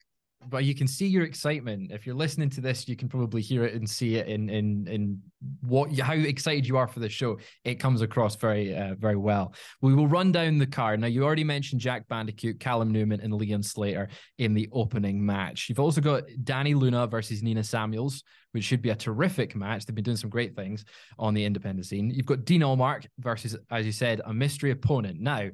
but 0.48 0.64
you 0.64 0.74
can 0.74 0.88
see 0.88 1.06
your 1.06 1.22
excitement. 1.22 1.92
If 1.92 2.04
you're 2.04 2.16
listening 2.16 2.50
to 2.50 2.60
this, 2.60 2.88
you 2.88 2.96
can 2.96 3.08
probably 3.08 3.40
hear 3.40 3.64
it 3.64 3.74
and 3.74 3.88
see 3.88 4.16
it 4.16 4.26
in 4.26 4.50
in 4.50 4.88
in 4.88 5.20
what 5.60 5.96
how 6.00 6.14
excited 6.14 6.66
you 6.66 6.76
are 6.76 6.88
for 6.88 6.98
the 6.98 7.08
show. 7.08 7.38
It 7.64 7.76
comes 7.76 8.02
across 8.02 8.34
very 8.34 8.76
uh, 8.76 8.96
very 8.98 9.16
well. 9.16 9.54
We 9.80 9.94
will 9.94 10.08
run 10.08 10.32
down 10.32 10.58
the 10.58 10.66
card. 10.66 10.98
Now 11.00 11.06
you 11.06 11.22
already 11.24 11.44
mentioned 11.44 11.80
Jack 11.80 12.08
Bandicoot, 12.08 12.58
Callum 12.58 12.90
Newman, 12.90 13.20
and 13.20 13.32
Liam 13.32 13.64
Slater 13.64 14.08
in 14.38 14.54
the 14.54 14.68
opening 14.72 15.24
match. 15.24 15.68
You've 15.68 15.78
also 15.80 16.00
got 16.00 16.24
Danny 16.42 16.74
Luna 16.74 17.06
versus 17.06 17.44
Nina 17.44 17.62
Samuels, 17.62 18.24
which 18.50 18.64
should 18.64 18.82
be 18.82 18.90
a 18.90 18.96
terrific 18.96 19.54
match. 19.54 19.86
They've 19.86 19.94
been 19.94 20.02
doing 20.02 20.16
some 20.16 20.30
great 20.30 20.56
things 20.56 20.84
on 21.18 21.34
the 21.34 21.44
independent 21.44 21.86
scene. 21.86 22.10
You've 22.10 22.26
got 22.26 22.44
Dean 22.44 22.62
Allmark 22.62 23.06
versus, 23.20 23.56
as 23.70 23.86
you 23.86 23.92
said, 23.92 24.20
a 24.24 24.34
mystery 24.34 24.72
opponent. 24.72 25.20
Now, 25.20 25.50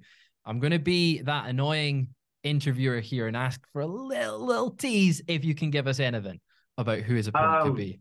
I'm 0.48 0.60
going 0.60 0.72
to 0.72 0.78
be 0.78 1.20
that 1.22 1.46
annoying 1.46 2.08
interviewer 2.42 3.00
here 3.00 3.26
and 3.26 3.36
ask 3.36 3.60
for 3.72 3.82
a 3.82 3.86
little 3.86 4.44
little 4.44 4.70
tease 4.70 5.20
if 5.28 5.44
you 5.44 5.54
can 5.54 5.70
give 5.70 5.86
us 5.86 6.00
anything 6.00 6.40
about 6.78 7.00
who 7.00 7.14
his 7.14 7.26
opponent 7.26 7.60
Um, 7.62 7.68
could 7.68 7.76
be. 7.76 8.00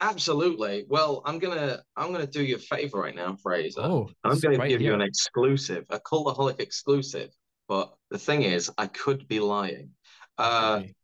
Absolutely. 0.00 0.84
Well, 0.88 1.22
I'm 1.24 1.38
gonna 1.38 1.80
I'm 1.96 2.12
gonna 2.12 2.26
do 2.26 2.42
you 2.44 2.56
a 2.56 2.58
favor 2.58 2.98
right 2.98 3.14
now, 3.14 3.36
Fraser. 3.36 3.80
Oh, 3.80 4.10
I'm 4.24 4.38
going 4.38 4.54
to 4.54 4.58
right 4.58 4.68
give 4.68 4.82
you 4.82 4.92
an 4.92 5.00
exclusive, 5.00 5.86
a 5.90 5.98
cultaholic 5.98 6.60
exclusive. 6.60 7.30
But 7.68 7.94
the 8.10 8.18
thing 8.18 8.42
is, 8.42 8.70
I 8.76 8.88
could 8.88 9.26
be 9.26 9.40
lying. 9.40 9.90
Uh, 10.36 10.80
Okay. 10.80 10.94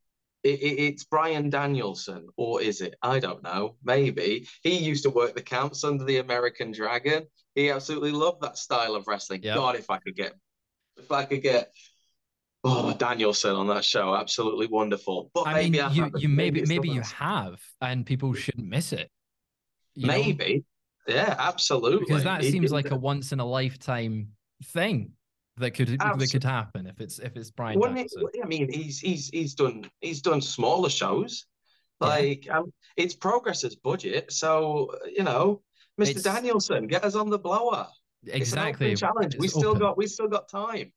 it, 0.42 0.60
it, 0.60 0.80
it's 0.82 1.04
Bryan 1.04 1.48
Danielson, 1.48 2.26
or 2.36 2.60
is 2.60 2.80
it? 2.80 2.96
I 3.00 3.20
don't 3.20 3.42
know. 3.42 3.76
Maybe 3.84 4.46
he 4.62 4.76
used 4.78 5.04
to 5.04 5.10
work 5.10 5.34
the 5.34 5.42
camps 5.42 5.84
under 5.84 6.04
the 6.04 6.18
American 6.18 6.72
Dragon. 6.72 7.24
He 7.54 7.70
absolutely 7.70 8.12
loved 8.12 8.42
that 8.42 8.58
style 8.58 8.96
of 8.96 9.06
wrestling. 9.06 9.42
Yep. 9.44 9.54
God, 9.54 9.76
if 9.76 9.88
I 9.90 9.98
could 9.98 10.16
get, 10.16 10.34
if 10.98 11.10
I 11.12 11.24
could 11.24 11.42
get, 11.42 11.72
oh 12.64 12.92
Danielson 12.94 13.54
on 13.54 13.66
that 13.68 13.84
show, 13.84 14.14
absolutely 14.14 14.66
wonderful. 14.66 15.30
But 15.34 15.46
I 15.46 15.54
maybe 15.54 15.70
mean, 15.78 15.80
I 15.82 15.92
you 15.92 16.10
you 16.16 16.28
maybe 16.28 16.64
maybe 16.66 16.88
you 16.88 17.02
have, 17.02 17.60
and 17.80 18.04
people 18.04 18.34
shouldn't 18.34 18.68
miss 18.68 18.92
it. 18.92 19.10
you 19.94 20.06
know? 20.06 20.12
Maybe, 20.14 20.64
yeah, 21.06 21.34
absolutely. 21.38 22.00
because 22.00 22.24
that 22.24 22.44
It- 22.44 22.52
seems 22.52 22.70
it- 22.70 22.74
like 22.74 22.90
a 22.90 22.96
once 22.96 23.32
in 23.32 23.40
a 23.40 23.46
lifetime 23.46 24.32
thing 24.64 25.12
that 25.56 25.72
could 25.72 25.88
that 25.98 26.28
could 26.30 26.44
happen 26.44 26.86
if 26.86 27.00
it's 27.00 27.18
if 27.18 27.36
it's 27.36 27.50
Brian 27.50 27.80
it, 27.96 28.10
I 28.42 28.46
mean, 28.46 28.70
he's 28.72 28.98
he's 29.00 29.28
he's 29.28 29.54
done 29.54 29.90
he's 30.00 30.22
done 30.22 30.40
smaller 30.40 30.90
shows. 30.90 31.46
Yeah. 32.00 32.06
Like 32.08 32.46
um, 32.50 32.72
it's 32.96 33.14
Progress's 33.14 33.74
budget, 33.74 34.32
so 34.32 34.94
you 35.16 35.24
know, 35.24 35.62
Mr. 36.00 36.10
It's- 36.10 36.22
Danielson, 36.22 36.86
get 36.86 37.02
us 37.04 37.16
on 37.16 37.28
the 37.28 37.38
blower. 37.38 37.88
Exactly. 38.26 38.92
It's 38.92 39.00
challenge. 39.00 39.36
We 39.38 39.48
still 39.48 39.68
open. 39.68 39.80
got 39.80 39.96
we 39.96 40.06
still 40.06 40.28
got 40.28 40.48
time. 40.48 40.92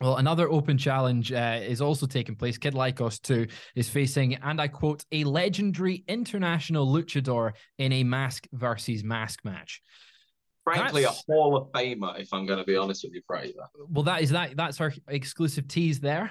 Well, 0.00 0.16
another 0.16 0.50
open 0.50 0.76
challenge 0.76 1.32
uh, 1.32 1.60
is 1.62 1.80
also 1.80 2.06
taking 2.06 2.34
place. 2.34 2.58
Kid 2.58 2.74
Lykos 2.74 3.22
2 3.22 3.46
is 3.76 3.88
facing, 3.88 4.34
and 4.34 4.60
I 4.60 4.68
quote, 4.68 5.04
a 5.12 5.24
legendary 5.24 6.04
international 6.08 6.86
luchador 6.86 7.52
in 7.78 7.92
a 7.92 8.02
mask 8.02 8.46
versus 8.52 9.04
mask 9.04 9.44
match. 9.44 9.80
Frankly, 10.64 11.02
That's- 11.02 11.24
a 11.28 11.32
Hall 11.32 11.56
of 11.56 11.70
Famer, 11.72 12.18
if 12.18 12.32
I'm 12.32 12.46
going 12.46 12.58
to 12.58 12.64
be 12.64 12.76
honest 12.76 13.04
with 13.04 13.14
you, 13.14 13.22
Fraser. 13.26 13.54
Well, 13.88 14.02
that 14.04 14.22
is 14.22 14.30
that. 14.30 14.56
That's 14.56 14.80
our 14.80 14.92
exclusive 15.08 15.68
tease 15.68 16.00
there. 16.00 16.30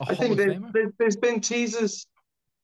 A 0.00 0.02
I 0.02 0.06
Hall 0.06 0.16
think 0.16 0.36
there, 0.36 0.60
there, 0.72 0.92
there's 0.98 1.16
been 1.16 1.40
teasers. 1.40 2.06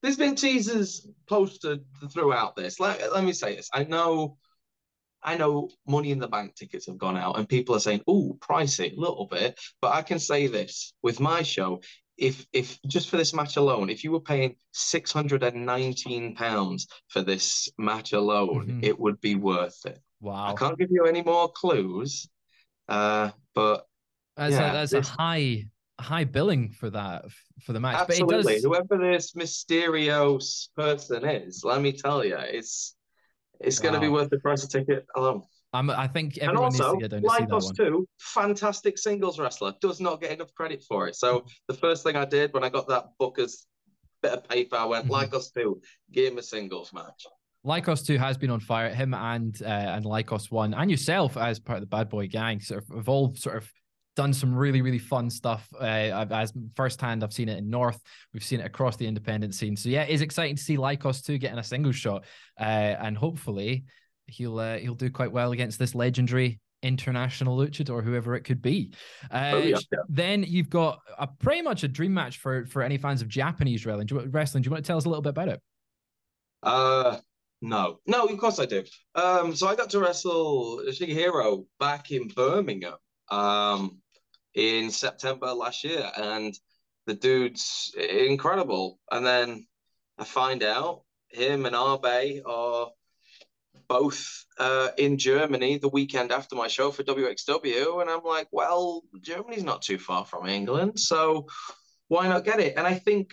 There's 0.02 0.16
been 0.16 0.34
teasers 0.34 1.08
posted 1.26 1.82
throughout 2.12 2.54
this. 2.54 2.78
Let, 2.78 3.12
let 3.12 3.24
me 3.24 3.32
say 3.32 3.56
this. 3.56 3.68
I 3.72 3.84
know, 3.84 4.36
I 5.26 5.36
know, 5.36 5.68
Money 5.86 6.12
in 6.12 6.20
the 6.20 6.28
Bank 6.28 6.54
tickets 6.54 6.86
have 6.86 6.98
gone 6.98 7.16
out, 7.16 7.36
and 7.36 7.48
people 7.48 7.74
are 7.74 7.80
saying, 7.80 8.02
"Oh, 8.06 8.38
pricey, 8.40 8.96
a 8.96 9.00
little 9.00 9.26
bit." 9.26 9.58
But 9.82 9.94
I 9.94 10.02
can 10.02 10.20
say 10.20 10.46
this 10.46 10.94
with 11.02 11.18
my 11.18 11.42
show: 11.42 11.82
if 12.16 12.46
if 12.52 12.78
just 12.86 13.10
for 13.10 13.16
this 13.16 13.34
match 13.34 13.56
alone, 13.56 13.90
if 13.90 14.04
you 14.04 14.12
were 14.12 14.20
paying 14.20 14.56
six 14.72 15.12
hundred 15.12 15.42
and 15.42 15.66
nineteen 15.66 16.34
pounds 16.36 16.86
for 17.08 17.22
this 17.22 17.68
match 17.76 18.12
alone, 18.12 18.68
Mhm. 18.68 18.84
it 18.84 18.98
would 18.98 19.20
be 19.20 19.34
worth 19.34 19.84
it. 19.84 20.00
Wow! 20.20 20.46
I 20.46 20.54
can't 20.54 20.78
give 20.78 20.90
you 20.90 21.04
any 21.04 21.22
more 21.22 21.50
clues, 21.50 22.28
uh, 22.88 23.32
but 23.54 23.86
that's 24.36 24.52
yeah, 24.52 24.70
a, 24.70 24.72
that's 24.72 24.92
this- 24.92 25.08
a 25.08 25.12
high 25.12 25.66
high 25.98 26.24
billing 26.24 26.70
for 26.70 26.90
that 26.90 27.24
for 27.62 27.72
the 27.72 27.80
match. 27.80 27.98
Absolutely. 27.98 28.54
Does... 28.54 28.64
Whoever 28.64 28.98
this 28.98 29.34
mysterious 29.34 30.70
person 30.76 31.24
is, 31.24 31.64
let 31.64 31.80
me 31.80 31.92
tell 31.92 32.24
you, 32.24 32.36
it's 32.36 32.95
it's 33.60 33.78
going 33.78 33.94
to 33.94 34.00
be 34.00 34.08
worth 34.08 34.30
the 34.30 34.38
price 34.38 34.64
of 34.64 34.70
ticket 34.70 35.06
alone. 35.16 35.42
I'm, 35.72 35.90
I 35.90 36.06
think 36.06 36.38
everyone 36.38 36.72
and 36.72 36.80
also, 36.80 36.92
needs 36.92 37.04
to 37.04 37.08
get 37.08 37.10
down 37.10 37.22
to 37.22 37.36
see 37.38 37.44
that 37.44 37.64
one. 37.64 37.74
too, 37.74 38.08
fantastic 38.18 38.98
singles 38.98 39.38
wrestler, 39.38 39.74
does 39.80 40.00
not 40.00 40.20
get 40.20 40.32
enough 40.32 40.54
credit 40.54 40.84
for 40.88 41.06
it. 41.08 41.16
So 41.16 41.44
the 41.68 41.74
first 41.74 42.02
thing 42.02 42.16
I 42.16 42.24
did 42.24 42.54
when 42.54 42.64
I 42.64 42.68
got 42.68 42.88
that 42.88 43.06
Booker's 43.18 43.66
bit 44.22 44.32
of 44.32 44.48
paper, 44.48 44.76
I 44.76 44.84
went, 44.84 45.06
mm-hmm. 45.06 45.34
Lykos 45.34 45.52
2, 45.52 45.80
give 46.12 46.32
him 46.32 46.38
a 46.38 46.42
singles 46.42 46.92
match. 46.92 47.26
Lykos 47.66 48.06
2 48.06 48.16
has 48.18 48.38
been 48.38 48.50
on 48.50 48.60
fire. 48.60 48.94
Him 48.94 49.12
and 49.12 49.60
uh, 49.60 49.66
and 49.66 50.04
Lykos 50.04 50.50
1 50.50 50.72
and 50.72 50.90
yourself 50.90 51.36
as 51.36 51.58
part 51.58 51.78
of 51.78 51.82
the 51.82 51.88
Bad 51.88 52.08
Boy 52.08 52.28
Gang 52.28 52.60
sort 52.60 52.84
of 52.84 52.96
have 52.96 53.08
all 53.08 53.34
sort 53.34 53.56
of 53.56 53.70
done 54.16 54.32
some 54.32 54.54
really 54.54 54.82
really 54.82 54.98
fun 54.98 55.30
stuff. 55.30 55.68
Uh, 55.78 56.26
as 56.30 56.52
firsthand, 56.74 57.22
I've 57.22 57.32
seen 57.32 57.48
it 57.48 57.58
in 57.58 57.70
North. 57.70 58.00
We've 58.32 58.42
seen 58.42 58.60
it 58.60 58.66
across 58.66 58.96
the 58.96 59.06
independent 59.06 59.54
scene. 59.54 59.76
So 59.76 59.88
yeah, 59.88 60.02
it's 60.02 60.22
exciting 60.22 60.56
to 60.56 60.62
see 60.62 60.76
Lykos 60.76 61.24
2 61.24 61.38
getting 61.38 61.58
a 61.58 61.64
single 61.64 61.92
shot, 61.92 62.24
uh, 62.58 62.62
and 62.62 63.16
hopefully 63.16 63.84
he'll 64.26 64.58
uh, 64.58 64.78
he'll 64.78 64.94
do 64.94 65.10
quite 65.10 65.30
well 65.30 65.52
against 65.52 65.78
this 65.78 65.94
legendary 65.94 66.58
international 66.82 67.56
luchador, 67.56 68.02
whoever 68.02 68.34
it 68.34 68.42
could 68.42 68.62
be. 68.62 68.92
Uh, 69.30 69.50
oh, 69.54 69.58
yeah, 69.58 69.78
yeah. 69.92 69.98
Then 70.08 70.44
you've 70.46 70.70
got 70.70 71.00
a 71.18 71.26
pretty 71.26 71.62
much 71.62 71.84
a 71.84 71.88
dream 71.88 72.14
match 72.14 72.38
for 72.38 72.66
for 72.66 72.82
any 72.82 72.98
fans 72.98 73.22
of 73.22 73.28
Japanese 73.28 73.86
wrestling. 73.86 74.06
Do 74.06 74.16
you, 74.16 74.20
wrestling. 74.30 74.62
Do 74.62 74.68
you 74.68 74.72
want 74.72 74.84
to 74.84 74.88
tell 74.88 74.96
us 74.96 75.04
a 75.04 75.08
little 75.08 75.22
bit 75.22 75.30
about 75.30 75.48
it? 75.48 75.62
Uh, 76.62 77.18
no, 77.62 78.00
no, 78.06 78.26
of 78.26 78.38
course 78.38 78.58
I 78.58 78.66
do. 78.66 78.84
Um, 79.14 79.54
so 79.54 79.66
I 79.66 79.74
got 79.74 79.90
to 79.90 80.00
wrestle 80.00 80.82
Shigehiro 80.88 81.66
back 81.78 82.10
in 82.10 82.28
Birmingham. 82.28 82.94
Um, 83.30 83.98
in 84.56 84.90
September 84.90 85.52
last 85.52 85.84
year, 85.84 86.10
and 86.16 86.58
the 87.06 87.14
dude's 87.14 87.94
incredible. 87.96 88.98
And 89.10 89.24
then 89.24 89.66
I 90.18 90.24
find 90.24 90.62
out 90.62 91.02
him 91.28 91.66
and 91.66 91.76
Arbe 91.76 92.40
are 92.46 92.90
both 93.88 94.44
uh, 94.58 94.88
in 94.96 95.18
Germany 95.18 95.76
the 95.78 95.90
weekend 95.90 96.32
after 96.32 96.56
my 96.56 96.66
show 96.68 96.90
for 96.90 97.04
WXW, 97.04 98.00
and 98.00 98.10
I'm 98.10 98.24
like, 98.24 98.48
well, 98.50 99.02
Germany's 99.20 99.62
not 99.62 99.82
too 99.82 99.98
far 99.98 100.24
from 100.24 100.46
England, 100.46 100.98
so 100.98 101.46
why 102.08 102.26
not 102.26 102.44
get 102.44 102.58
it? 102.58 102.74
And 102.78 102.86
I 102.86 102.94
think 102.94 103.32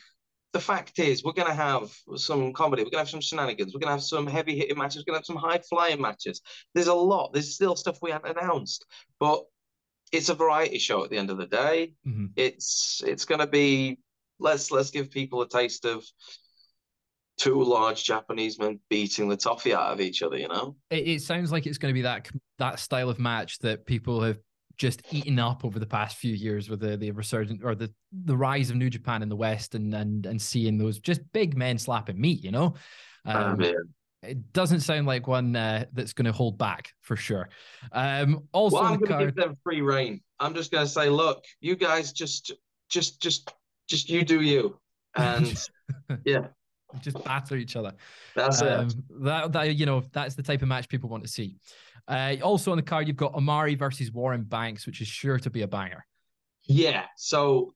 the 0.52 0.60
fact 0.60 1.00
is, 1.00 1.24
we're 1.24 1.32
going 1.32 1.48
to 1.48 1.54
have 1.54 1.90
some 2.18 2.52
comedy, 2.52 2.84
we're 2.84 2.92
going 2.92 3.06
to 3.06 3.06
have 3.06 3.10
some 3.10 3.22
shenanigans, 3.22 3.74
we're 3.74 3.80
going 3.80 3.88
to 3.88 3.96
have 3.96 4.04
some 4.04 4.28
heavy 4.28 4.58
hitting 4.58 4.78
matches, 4.78 4.98
we're 5.08 5.14
going 5.14 5.24
to 5.24 5.26
have 5.26 5.26
some 5.26 5.50
high 5.50 5.62
flying 5.70 6.02
matches. 6.02 6.42
There's 6.76 6.88
a 6.88 6.94
lot. 6.94 7.32
There's 7.32 7.56
still 7.56 7.78
stuff 7.78 8.00
we 8.02 8.12
haven't 8.12 8.38
announced, 8.38 8.86
but 9.20 9.46
it's 10.14 10.30
a 10.30 10.36
variety 10.36 10.78
show 10.78 11.04
at 11.04 11.10
the 11.10 11.18
end 11.18 11.32
of 11.32 11.38
the 11.38 11.48
day. 11.48 11.94
Mm-hmm. 12.08 12.28
It's 12.36 13.04
it's 13.06 13.26
going 13.26 13.40
to 13.40 13.48
be 13.48 13.98
let's 14.40 14.72
let's 14.72 14.92
give 14.92 15.12
people 15.12 15.42
a 15.42 15.50
taste 15.50 15.86
of 15.86 16.06
two 17.38 17.62
large 17.64 18.04
Japanese 18.04 18.60
men 18.60 18.80
beating 18.90 19.28
the 19.28 19.36
toffee 19.36 19.74
out 19.74 19.92
of 19.92 20.00
each 20.00 20.22
other. 20.22 20.38
You 20.38 20.48
know, 20.48 20.76
it, 20.92 21.08
it 21.08 21.22
sounds 21.24 21.52
like 21.52 21.66
it's 21.66 21.80
going 21.80 21.92
to 21.92 21.98
be 21.98 22.04
that 22.04 22.30
that 22.60 22.80
style 22.80 23.10
of 23.10 23.20
match 23.20 23.58
that 23.60 23.86
people 23.86 24.22
have 24.22 24.38
just 24.78 25.02
eaten 25.12 25.38
up 25.38 25.66
over 25.66 25.78
the 25.80 25.86
past 25.86 26.18
few 26.18 26.34
years 26.34 26.70
with 26.70 26.80
the 26.80 26.96
the 26.96 27.10
resurgence 27.12 27.62
or 27.64 27.74
the 27.74 27.92
the 28.12 28.38
rise 28.38 28.70
of 28.70 28.76
New 28.76 28.92
Japan 28.92 29.24
in 29.24 29.30
the 29.30 29.36
West 29.36 29.74
and 29.74 29.94
and 29.96 30.28
and 30.28 30.40
seeing 30.40 30.78
those 30.78 31.00
just 31.00 31.22
big 31.34 31.58
men 31.58 31.80
slapping 31.80 32.22
meat. 32.22 32.44
You 32.44 32.52
know. 32.52 32.76
Um, 33.26 33.60
oh, 33.60 33.74
it 34.24 34.54
doesn't 34.54 34.82
sound 34.82 35.08
like 35.08 35.28
one 35.28 35.56
uh, 35.56 35.86
that's 35.94 36.14
going 36.14 36.26
to 36.26 36.32
hold 36.32 36.58
back 36.58 36.94
for 37.02 37.16
sure. 37.16 37.50
Um, 37.92 38.48
also, 38.52 38.78
well, 38.78 38.86
I'm 38.86 39.00
going 39.00 39.02
to 39.02 39.08
card... 39.08 39.26
give 39.26 39.36
them 39.36 39.58
free 39.64 39.82
reign. 39.82 40.22
I'm 40.40 40.54
just 40.54 40.72
going 40.72 40.86
to 40.86 40.92
say, 40.92 41.10
look, 41.10 41.44
you 41.62 41.76
guys 41.76 42.12
just, 42.12 42.54
just, 42.90 43.22
just, 43.22 43.54
just 43.88 44.10
you 44.10 44.24
do 44.24 44.42
you, 44.42 44.80
and 45.16 45.68
yeah, 46.26 46.48
just 47.02 47.24
batter 47.24 47.56
each 47.56 47.76
other. 47.76 47.94
That's 48.36 48.62
um, 48.62 48.88
it. 48.88 48.96
That, 49.24 49.52
that 49.54 49.76
you 49.76 49.86
know, 49.86 50.04
that's 50.12 50.36
the 50.36 50.44
type 50.44 50.62
of 50.62 50.68
match 50.68 50.90
people 50.90 51.10
want 51.10 51.24
to 51.24 51.30
see. 51.30 51.58
Uh, 52.08 52.36
also 52.42 52.72
on 52.72 52.78
the 52.78 52.84
card, 52.84 53.08
you've 53.08 53.18
got 53.18 53.34
Omari 53.34 53.76
versus 53.76 54.12
Warren 54.12 54.44
Banks, 54.44 54.86
which 54.86 55.02
is 55.02 55.08
sure 55.08 55.40
to 55.40 55.50
be 55.50 55.62
a 55.62 55.68
banger. 55.68 56.06
Yeah. 56.66 57.06
So 57.18 57.74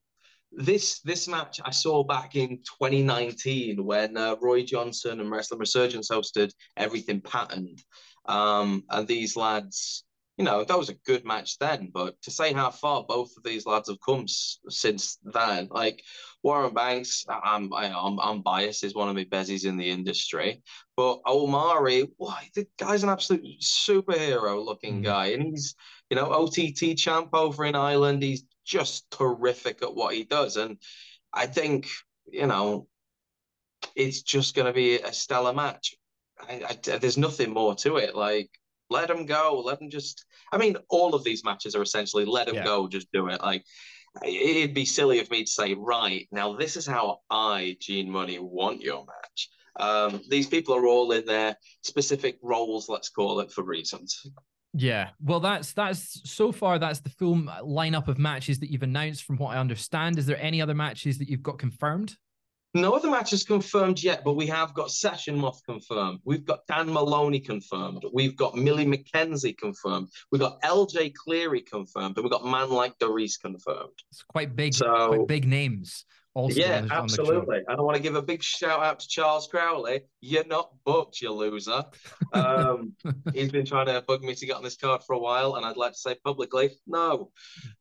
this 0.52 1.00
this 1.02 1.28
match 1.28 1.60
I 1.64 1.72
saw 1.72 2.04
back 2.04 2.36
in 2.36 2.58
2019 2.80 3.84
when 3.84 4.18
uh, 4.18 4.36
Roy 4.42 4.64
Johnson 4.64 5.20
and 5.20 5.30
Wrestling 5.32 5.60
Resurgence 5.60 6.10
hosted 6.10 6.52
Everything 6.76 7.22
Patterned, 7.22 7.84
um, 8.26 8.84
and 8.90 9.08
these 9.08 9.36
lads, 9.36 10.04
you 10.38 10.46
know, 10.46 10.64
that 10.64 10.78
was 10.78 10.90
a 10.90 10.96
good 11.06 11.26
match 11.26 11.58
then. 11.58 11.90
But 11.94 12.22
to 12.22 12.32
say 12.32 12.54
how 12.54 12.70
far 12.70 13.04
both 13.04 13.36
of 13.38 13.44
these 13.44 13.66
lads 13.66 13.90
have 13.90 14.00
come 14.06 14.24
s- 14.24 14.60
since 14.70 15.18
then, 15.24 15.68
like 15.72 16.04
Warren 16.44 16.74
Banks, 16.74 17.26
I'm 17.28 17.74
I, 17.74 17.88
am 17.88 18.20
i 18.20 18.30
I'm 18.30 18.42
biased, 18.42 18.84
is 18.84 18.96
one 18.96 19.10
of 19.10 19.16
my 19.16 19.26
bezies 19.26 19.66
in 19.66 19.78
the 19.78 19.90
industry, 19.90 20.62
but 20.96 21.20
Omari, 21.26 22.08
why 22.18 22.50
the 22.56 22.68
guy's 22.78 23.04
an 23.04 23.10
absolute 23.10 23.44
superhero 23.62 24.64
looking 24.64 25.02
mm. 25.02 25.06
guy, 25.06 25.28
and 25.28 25.44
he's 25.44 25.76
you 26.10 26.16
know 26.16 26.32
OTT 26.32 26.98
champ 26.98 27.30
over 27.34 27.66
in 27.66 27.76
Ireland. 27.76 28.22
He's 28.22 28.44
just 28.68 29.10
terrific 29.10 29.82
at 29.82 29.96
what 29.96 30.14
he 30.14 30.24
does. 30.24 30.58
And 30.58 30.78
I 31.34 31.48
think, 31.48 31.88
you 32.28 32.46
know, 32.46 32.88
it's 33.96 34.22
just 34.22 34.54
going 34.54 34.68
to 34.68 34.74
be 34.74 35.00
a 35.00 35.14
stellar 35.14 35.54
match. 35.54 35.96
I, 36.40 36.62
I, 36.70 36.98
there's 36.98 37.18
nothing 37.18 37.52
more 37.52 37.74
to 37.76 37.98
it. 37.98 38.16
Like, 38.16 38.50
let 38.90 39.10
him 39.10 39.26
go. 39.26 39.62
Let 39.66 39.82
him 39.82 39.90
just. 39.90 40.26
I 40.52 40.58
mean, 40.58 40.78
all 40.90 41.16
of 41.16 41.24
these 41.24 41.44
matches 41.44 41.76
are 41.76 41.82
essentially 41.82 42.26
let 42.26 42.48
him 42.48 42.56
yeah. 42.56 42.64
go, 42.64 42.88
just 42.88 43.12
do 43.12 43.28
it. 43.28 43.42
Like, 43.42 43.64
it'd 44.26 44.74
be 44.74 44.86
silly 44.86 45.20
of 45.20 45.30
me 45.30 45.44
to 45.44 45.52
say, 45.52 45.74
right 45.74 46.28
now, 46.32 46.56
this 46.56 46.78
is 46.78 46.86
how 46.86 47.20
I, 47.30 47.78
Gene 47.80 48.10
Munny, 48.10 48.40
want 48.40 48.82
your 48.82 49.06
match. 49.06 49.50
Um, 49.80 50.22
these 50.30 50.48
people 50.48 50.76
are 50.76 50.88
all 50.88 51.12
in 51.12 51.26
their 51.26 51.56
specific 51.84 52.38
roles, 52.42 52.90
let's 52.90 53.10
call 53.10 53.40
it, 53.42 53.52
for 53.52 53.64
reasons. 53.64 54.26
Yeah, 54.74 55.10
well, 55.22 55.40
that's 55.40 55.74
that's 55.74 56.22
so 56.30 56.52
far 56.52 56.78
that's 56.78 57.00
the 57.00 57.10
full 57.10 57.36
lineup 57.36 58.08
of 58.08 58.20
matches 58.20 58.60
that 58.60 58.70
you've 58.70 58.84
announced. 58.84 59.24
From 59.24 59.38
what 59.38 59.56
I 59.56 59.60
understand, 59.60 60.18
is 60.18 60.26
there 60.26 60.40
any 60.42 60.62
other 60.62 60.76
matches 60.76 61.18
that 61.18 61.30
you've 61.30 61.44
got 61.44 61.58
confirmed? 61.58 62.16
No 62.74 62.94
other 62.94 63.10
matches 63.10 63.44
confirmed 63.44 64.04
yet, 64.04 64.24
but 64.24 64.34
we 64.34 64.46
have 64.48 64.74
got 64.74 64.92
Session 64.92 65.38
Moth 65.38 65.62
confirmed. 65.66 66.20
We've 66.26 66.46
got 66.46 66.68
Dan 66.68 66.92
Moloney 66.92 67.40
confirmed. 67.40 68.04
We've 68.14 68.36
got 68.36 68.56
Millie 68.56 68.86
McKenzie 68.86 69.58
confirmed. 69.58 70.10
We've 70.32 70.42
got 70.42 70.62
LJ 70.62 71.14
Cleary 71.14 71.62
confirmed, 71.62 72.18
and 72.18 72.24
we've 72.24 72.32
got 72.32 72.46
Man 72.46 72.70
Like 72.70 72.98
DeReiss 73.00 73.40
confirmed. 73.42 73.94
It's 74.12 74.22
quite 74.24 74.56
big, 74.56 74.74
so, 74.74 75.08
quite 75.08 75.28
big 75.28 75.48
names. 75.48 76.06
Also 76.38 76.60
yeah, 76.60 76.86
absolutely. 76.92 77.62
I 77.68 77.76
don't 77.76 77.84
want 77.84 77.96
to 77.96 78.04
give 78.04 78.14
a 78.14 78.22
big 78.22 78.44
shout 78.44 78.84
out 78.84 79.00
to 79.00 79.08
Charles 79.08 79.48
Crowley. 79.48 80.02
You're 80.22 80.46
not 80.46 80.70
booked, 80.86 81.20
you 81.20 81.32
loser. 81.32 81.84
Um, 82.32 82.94
he's 83.34 83.52
been 83.52 83.66
trying 83.66 83.88
to 83.88 84.04
bug 84.08 84.22
me 84.22 84.36
to 84.36 84.46
get 84.46 84.56
on 84.56 84.64
this 84.64 84.78
card 84.78 85.02
for 85.04 85.14
a 85.14 85.20
while, 85.20 85.56
and 85.56 85.66
I'd 85.66 85.78
like 85.78 85.94
to 85.94 85.98
say 85.98 86.16
publicly, 86.24 86.78
no. 86.86 87.32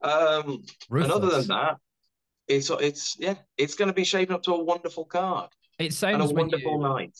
Um, 0.01 0.63
and 0.91 1.13
other 1.13 1.29
than 1.29 1.49
that, 1.49 1.77
it's 2.49 2.71
it's 2.71 3.17
yeah, 3.19 3.35
it's 3.57 3.75
going 3.75 3.89
to 3.89 3.95
be 3.95 4.05
shaping 4.05 4.35
up 4.35 4.43
to 4.45 4.55
a 4.55 4.63
wonderful 4.63 5.05
card. 5.05 5.51
It 5.79 5.93
sounds 5.93 6.23
and 6.23 6.31
a 6.31 6.35
wonderful 6.35 6.73
you, 6.73 6.79
night 6.79 7.17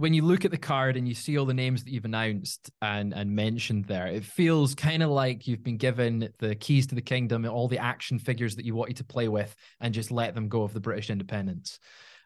when 0.00 0.14
you 0.14 0.22
look 0.22 0.46
at 0.46 0.50
the 0.50 0.56
card 0.56 0.96
and 0.96 1.06
you 1.06 1.14
see 1.14 1.36
all 1.36 1.44
the 1.44 1.52
names 1.52 1.84
that 1.84 1.92
you've 1.92 2.06
announced 2.06 2.70
and 2.80 3.12
and 3.12 3.36
mentioned 3.36 3.84
there, 3.84 4.06
it 4.06 4.24
feels 4.24 4.74
kind 4.74 5.02
of 5.02 5.10
like 5.10 5.46
you've 5.46 5.62
been 5.62 5.76
given 5.76 6.30
the 6.38 6.54
keys 6.54 6.86
to 6.86 6.94
the 6.94 7.02
kingdom, 7.02 7.44
and 7.44 7.52
all 7.52 7.68
the 7.68 7.78
action 7.78 8.18
figures 8.18 8.56
that 8.56 8.64
you 8.64 8.74
wanted 8.74 8.96
to 8.96 9.04
play 9.04 9.28
with, 9.28 9.54
and 9.80 9.92
just 9.92 10.10
let 10.10 10.34
them 10.34 10.48
go 10.48 10.62
of 10.62 10.72
the 10.72 10.80
British 10.80 11.10
independence. 11.10 11.78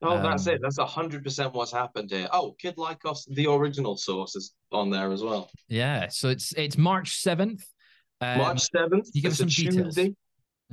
Oh, 0.03 0.17
um, 0.17 0.23
that's 0.23 0.47
it. 0.47 0.61
That's 0.63 0.79
hundred 0.79 1.25
percent 1.25 1.53
what's 1.53 1.73
happened 1.73 2.11
here. 2.11 2.29
Oh, 2.33 2.55
Kid 2.61 2.77
Lykos, 2.77 3.27
the 3.35 3.51
original 3.51 3.97
source 3.97 4.37
is 4.37 4.55
on 4.71 4.91
there 4.91 5.11
as 5.11 5.23
well. 5.23 5.51
Yeah, 5.69 6.09
so 6.09 6.29
it's 6.29 6.53
it's 6.53 6.79
March 6.79 7.17
seventh. 7.17 7.65
Um, 8.21 8.39
March 8.39 8.69
seventh. 8.71 9.09
You 9.13 9.23
give 9.23 9.33
us 9.33 9.39
some 9.39 9.49
details. 9.49 9.99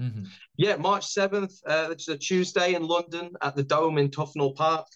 Mm-hmm. 0.01 0.23
Yeah, 0.57 0.77
March 0.77 1.05
seventh. 1.05 1.53
Uh, 1.65 1.89
it's 1.91 2.07
a 2.07 2.17
Tuesday 2.17 2.73
in 2.73 2.83
London 2.83 3.31
at 3.41 3.55
the 3.55 3.63
Dome 3.63 3.97
in 3.97 4.09
Tufnell 4.09 4.55
Park 4.55 4.87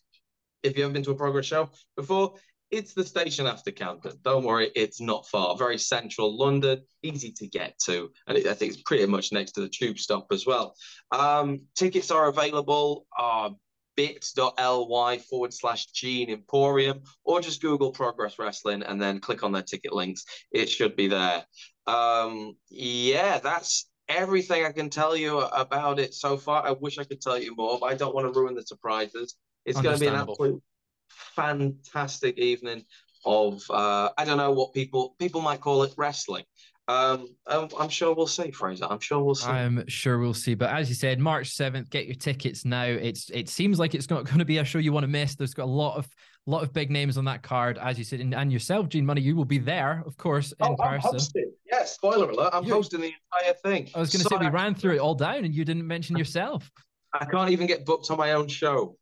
if 0.65 0.75
you 0.75 0.83
haven't 0.83 0.93
been 0.93 1.03
to 1.03 1.11
a 1.11 1.15
progress 1.15 1.45
show 1.45 1.69
before, 1.95 2.33
it's 2.71 2.93
the 2.93 3.05
station 3.05 3.45
after 3.45 3.71
Camden. 3.71 4.13
Don't 4.23 4.43
worry, 4.43 4.71
it's 4.75 4.99
not 4.99 5.27
far. 5.27 5.55
Very 5.55 5.77
central 5.77 6.37
London, 6.37 6.81
easy 7.03 7.31
to 7.33 7.47
get 7.47 7.77
to, 7.85 8.09
and 8.27 8.37
it, 8.37 8.47
I 8.47 8.53
think 8.53 8.73
it's 8.73 8.81
pretty 8.81 9.05
much 9.05 9.31
next 9.31 9.53
to 9.53 9.61
the 9.61 9.69
tube 9.69 9.99
stop 9.99 10.27
as 10.31 10.45
well. 10.45 10.75
Um, 11.11 11.59
tickets 11.75 12.11
are 12.11 12.27
available. 12.27 13.05
Uh, 13.17 13.51
bit.ly 13.95 15.17
forward 15.19 15.53
slash 15.53 15.85
Gene 15.85 16.29
Emporium, 16.29 17.01
or 17.23 17.39
just 17.39 17.61
Google 17.61 17.91
Progress 17.91 18.37
Wrestling 18.37 18.83
and 18.83 19.01
then 19.01 19.21
click 19.21 19.41
on 19.41 19.53
their 19.53 19.61
ticket 19.61 19.93
links. 19.93 20.25
It 20.51 20.67
should 20.67 20.97
be 20.97 21.07
there. 21.07 21.45
Um, 21.87 22.57
yeah, 22.69 23.39
that's 23.39 23.89
everything 24.07 24.65
I 24.65 24.71
can 24.71 24.89
tell 24.89 25.15
you 25.15 25.39
about 25.39 25.99
it 25.99 26.13
so 26.13 26.37
far. 26.37 26.65
I 26.65 26.71
wish 26.71 26.97
I 26.97 27.03
could 27.03 27.21
tell 27.21 27.37
you 27.37 27.55
more, 27.55 27.77
but 27.79 27.87
I 27.87 27.95
don't 27.95 28.13
want 28.13 28.31
to 28.31 28.39
ruin 28.39 28.55
the 28.55 28.63
surprises. 28.63 29.35
It's 29.65 29.81
going 29.81 29.95
to 29.95 29.99
be 29.99 30.07
an 30.07 30.15
absolute 30.15 30.61
fantastic 31.09 32.37
evening 32.37 32.83
of 33.25 33.63
uh, 33.69 34.09
I 34.17 34.25
don't 34.25 34.37
know 34.37 34.51
what 34.51 34.73
people 34.73 35.15
people 35.19 35.41
might 35.41 35.61
call 35.61 35.83
it 35.83 35.93
wrestling. 35.97 36.43
Um, 36.87 37.29
I'm, 37.47 37.67
I'm 37.79 37.89
sure 37.89 38.13
we'll 38.13 38.27
see, 38.27 38.51
Fraser. 38.51 38.85
I'm 38.87 38.99
sure 38.99 39.23
we'll 39.23 39.33
see. 39.33 39.49
I'm 39.49 39.87
sure 39.87 40.19
we'll 40.19 40.35
see. 40.35 40.53
But 40.53 40.69
as 40.69 40.87
you 40.87 40.93
said, 40.93 41.19
March 41.19 41.49
7th, 41.49 41.89
get 41.89 42.05
your 42.05 42.13
tickets 42.13 42.63
now. 42.63 42.83
It's 42.83 43.31
it 43.31 43.49
seems 43.49 43.79
like 43.79 43.95
it's 43.95 44.11
not 44.11 44.25
going 44.25 44.37
to 44.37 44.45
be 44.45 44.59
a 44.59 44.65
show 44.65 44.77
you 44.77 44.93
want 44.93 45.03
to 45.03 45.07
miss. 45.07 45.35
There's 45.35 45.55
got 45.55 45.65
a 45.65 45.65
lot 45.65 45.97
of 45.97 46.07
lot 46.51 46.63
of 46.63 46.73
big 46.73 46.91
names 46.91 47.17
on 47.17 47.25
that 47.25 47.41
card, 47.41 47.77
as 47.77 47.97
you 47.97 48.03
said, 48.03 48.19
and, 48.19 48.33
and 48.33 48.51
yourself, 48.51 48.89
Gene 48.89 49.05
Munny, 49.05 49.21
you 49.21 49.35
will 49.35 49.45
be 49.45 49.57
there, 49.57 50.03
of 50.05 50.15
course, 50.17 50.51
in 50.51 50.57
oh, 50.61 50.75
I'm 50.81 50.95
person. 50.95 51.11
hosting. 51.13 51.51
Yeah, 51.71 51.85
spoiler 51.85 52.29
alert. 52.29 52.51
I'm 52.53 52.63
You're- 52.63 52.77
hosting 52.77 53.01
the 53.01 53.13
entire 53.33 53.53
thing. 53.55 53.89
I 53.95 53.99
was 53.99 54.11
going 54.11 54.23
to 54.23 54.29
say 54.29 54.37
we 54.37 54.49
ran 54.49 54.75
through 54.75 54.95
it 54.95 54.99
all 54.99 55.15
down, 55.15 55.43
and 55.43 55.53
you 55.53 55.65
didn't 55.65 55.87
mention 55.87 56.17
yourself. 56.17 56.69
I 57.13 57.25
can't 57.25 57.49
even 57.49 57.67
get 57.67 57.85
booked 57.85 58.11
on 58.11 58.17
my 58.17 58.33
own 58.33 58.47
show. 58.47 58.97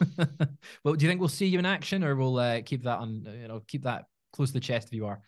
well, 0.84 0.94
do 0.94 1.04
you 1.04 1.08
think 1.08 1.20
we'll 1.20 1.28
see 1.28 1.46
you 1.46 1.58
in 1.58 1.66
action, 1.66 2.04
or 2.04 2.16
we'll 2.16 2.38
uh, 2.38 2.60
keep 2.62 2.82
that 2.84 2.98
on? 2.98 3.26
You 3.40 3.48
know, 3.48 3.62
keep 3.66 3.84
that 3.84 4.06
close 4.32 4.48
to 4.48 4.54
the 4.54 4.60
chest 4.60 4.88
if 4.88 4.94
you 4.94 5.06
are. 5.06 5.20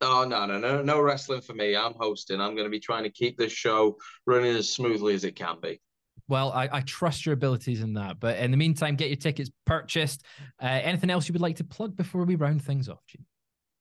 Oh 0.00 0.24
no, 0.24 0.46
no, 0.46 0.58
no, 0.58 0.82
no 0.82 1.00
wrestling 1.00 1.40
for 1.40 1.54
me. 1.54 1.76
I'm 1.76 1.94
hosting. 1.94 2.40
I'm 2.40 2.54
going 2.54 2.66
to 2.66 2.70
be 2.70 2.80
trying 2.80 3.02
to 3.02 3.10
keep 3.10 3.36
this 3.36 3.52
show 3.52 3.96
running 4.26 4.54
as 4.54 4.72
smoothly 4.72 5.14
as 5.14 5.24
it 5.24 5.34
can 5.34 5.56
be. 5.60 5.80
Well, 6.28 6.52
I, 6.52 6.68
I 6.70 6.80
trust 6.82 7.24
your 7.24 7.32
abilities 7.32 7.80
in 7.80 7.94
that. 7.94 8.20
But 8.20 8.38
in 8.38 8.50
the 8.50 8.56
meantime, 8.56 8.96
get 8.96 9.08
your 9.08 9.16
tickets 9.16 9.50
purchased. 9.64 10.24
Uh, 10.62 10.66
anything 10.66 11.10
else 11.10 11.28
you 11.28 11.32
would 11.32 11.42
like 11.42 11.56
to 11.56 11.64
plug 11.64 11.96
before 11.96 12.24
we 12.24 12.36
round 12.36 12.62
things 12.62 12.88
off, 12.88 13.04
Gene? 13.06 13.24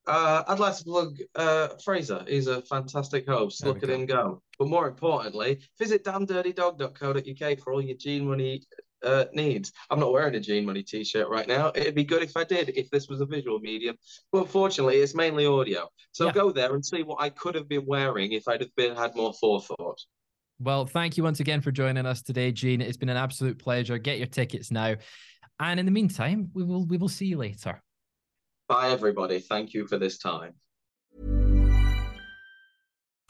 Uh, 0.07 0.43
I'd 0.47 0.59
like 0.59 0.77
to 0.77 0.83
plug 0.85 1.17
uh, 1.35 1.67
Fraser. 1.83 2.23
He's 2.27 2.47
a 2.47 2.61
fantastic 2.61 3.27
host. 3.27 3.61
There 3.61 3.73
Look 3.73 3.83
at 3.83 3.89
him 3.89 4.05
go. 4.05 4.41
But 4.57 4.69
more 4.69 4.87
importantly, 4.87 5.59
visit 5.77 6.05
damndirtydog.co.uk 6.05 7.59
for 7.59 7.73
all 7.73 7.81
your 7.81 7.97
Gene 7.97 8.25
Munny 8.25 8.63
uh, 9.03 9.25
needs. 9.33 9.73
I'm 9.89 9.99
not 9.99 10.13
wearing 10.13 10.35
a 10.35 10.39
Gene 10.39 10.65
Munny 10.65 10.83
t-shirt 10.83 11.27
right 11.27 11.47
now. 11.47 11.73
It'd 11.75 11.93
be 11.93 12.05
good 12.05 12.23
if 12.23 12.37
I 12.37 12.45
did, 12.45 12.69
if 12.69 12.89
this 12.89 13.09
was 13.09 13.19
a 13.19 13.25
visual 13.25 13.59
medium. 13.59 13.97
But 14.31 14.43
unfortunately, 14.43 14.95
it's 14.97 15.13
mainly 15.13 15.45
audio. 15.45 15.89
So 16.13 16.27
Yeah. 16.27 16.31
go 16.31 16.51
there 16.51 16.73
and 16.73 16.85
see 16.85 17.03
what 17.03 17.21
I 17.21 17.29
could 17.29 17.55
have 17.55 17.67
been 17.67 17.85
wearing 17.85 18.31
if 18.31 18.47
I'd 18.47 18.61
have 18.61 18.75
been 18.75 18.95
had 18.95 19.13
more 19.13 19.33
forethought. 19.33 19.99
Well, 20.59 20.85
thank 20.85 21.17
you 21.17 21.23
once 21.23 21.39
again 21.39 21.61
for 21.61 21.71
joining 21.71 22.05
us 22.05 22.21
today, 22.21 22.51
Gene. 22.51 22.81
It's 22.81 22.97
been 22.97 23.09
an 23.09 23.17
absolute 23.17 23.59
pleasure. 23.59 23.97
Get 23.97 24.17
your 24.17 24.27
tickets 24.27 24.71
now. 24.71 24.95
And 25.59 25.79
in 25.79 25.85
the 25.85 25.91
meantime, 25.91 26.49
we 26.53 26.63
will 26.63 26.85
we 26.85 26.97
will 26.97 27.09
see 27.09 27.25
you 27.25 27.37
later. 27.37 27.81
Bye, 28.67 28.89
everybody. 28.89 29.39
Thank 29.39 29.73
you 29.73 29.87
for 29.87 29.97
this 29.97 30.17
time. 30.17 30.53